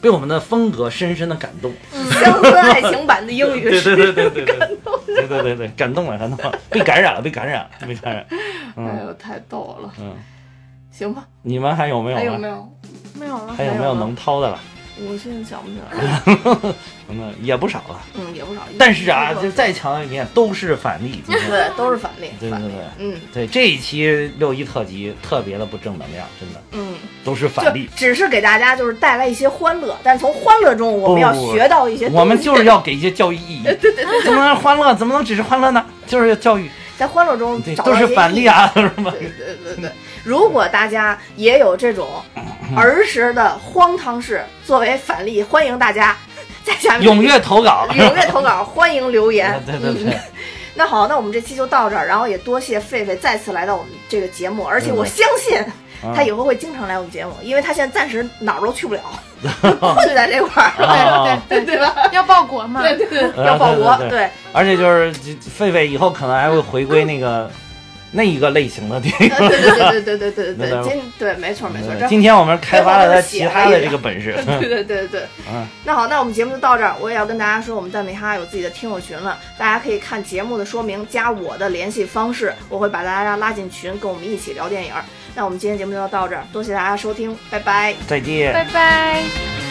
[0.00, 1.72] 被我们的风格深深的感动。
[2.10, 8.26] 乡村爱情版的英语对是对对对对对，对对对对，感动了，感动了，被感染了，被感染了， 被感染。
[8.30, 8.36] 哎
[8.76, 10.14] 嗯呦，太逗了，嗯，
[10.90, 11.24] 行吧？
[11.42, 12.16] 你们还有没有？
[12.16, 12.48] 还有没？
[12.48, 12.68] 有？
[13.18, 13.64] 没有了还。
[13.64, 14.58] 有没有能掏的了？
[14.96, 16.74] 我现在想不起来，
[17.08, 18.00] 嗯，也不少了。
[18.14, 18.62] 嗯，也不少。
[18.78, 21.22] 但是啊，就再强调一遍，都是反例。
[21.26, 26.94] 对，都是反例，对对对嗯对这一期六一特辑特别的不正能量，真的嗯，
[27.24, 27.88] 都是就反例。
[27.96, 32.08] 只是给大家就是带来一些欢乐，但是从欢乐中我们要学到一些。
[32.10, 33.62] 我们就是要给一些教育意义。
[33.66, 34.94] 对对对，怎么能欢乐？
[34.94, 35.84] 怎么能只是欢乐呢？
[36.06, 39.10] 就是要教育，在欢乐中，都是反例啊，是吗？
[39.18, 39.90] 对对对对，
[40.22, 42.08] 如果大家也有这种
[42.76, 46.16] 儿时的荒唐事作为反例，欢迎大家
[46.64, 47.86] 在下面踊跃投稿。
[47.92, 49.60] 踊跃投稿，欢迎留言。
[49.66, 50.20] 对对对嗯。
[50.76, 55.64] 那好，那我们这期就到这儿，然后也多谢狒狒再次来到我们这个节目，而且我相信
[56.14, 59.00] 他以后会经常来我们节目，因为他现在暂时哪儿都去不了，
[59.78, 61.94] 困在这块儿，啊对对对吧？
[62.10, 62.82] 要报国嘛？
[62.82, 67.48] 对对对，呃要报国，对而且就是狒狒以后可能还会回归那个
[68.14, 69.28] 那一个类型的电影。
[69.28, 74.34] 对对对对对对对对，今对没错没错，今天我们开发了他其他的这个本事。
[74.46, 75.22] 对对对对。
[75.50, 76.94] 嗯，那好，那我们节目就到这儿。
[77.00, 84.92] 我也要跟大家说，我们蛋米哈有自己的听友群了，大家可以看节目的说明，加我的联系方式，我会把大家拉进群，跟我们一起聊电影。
[85.34, 87.94] 那我们今天节目就到这儿，多谢大家收听，拜拜。
[88.06, 88.52] 再见。
[88.52, 89.63] 拜拜。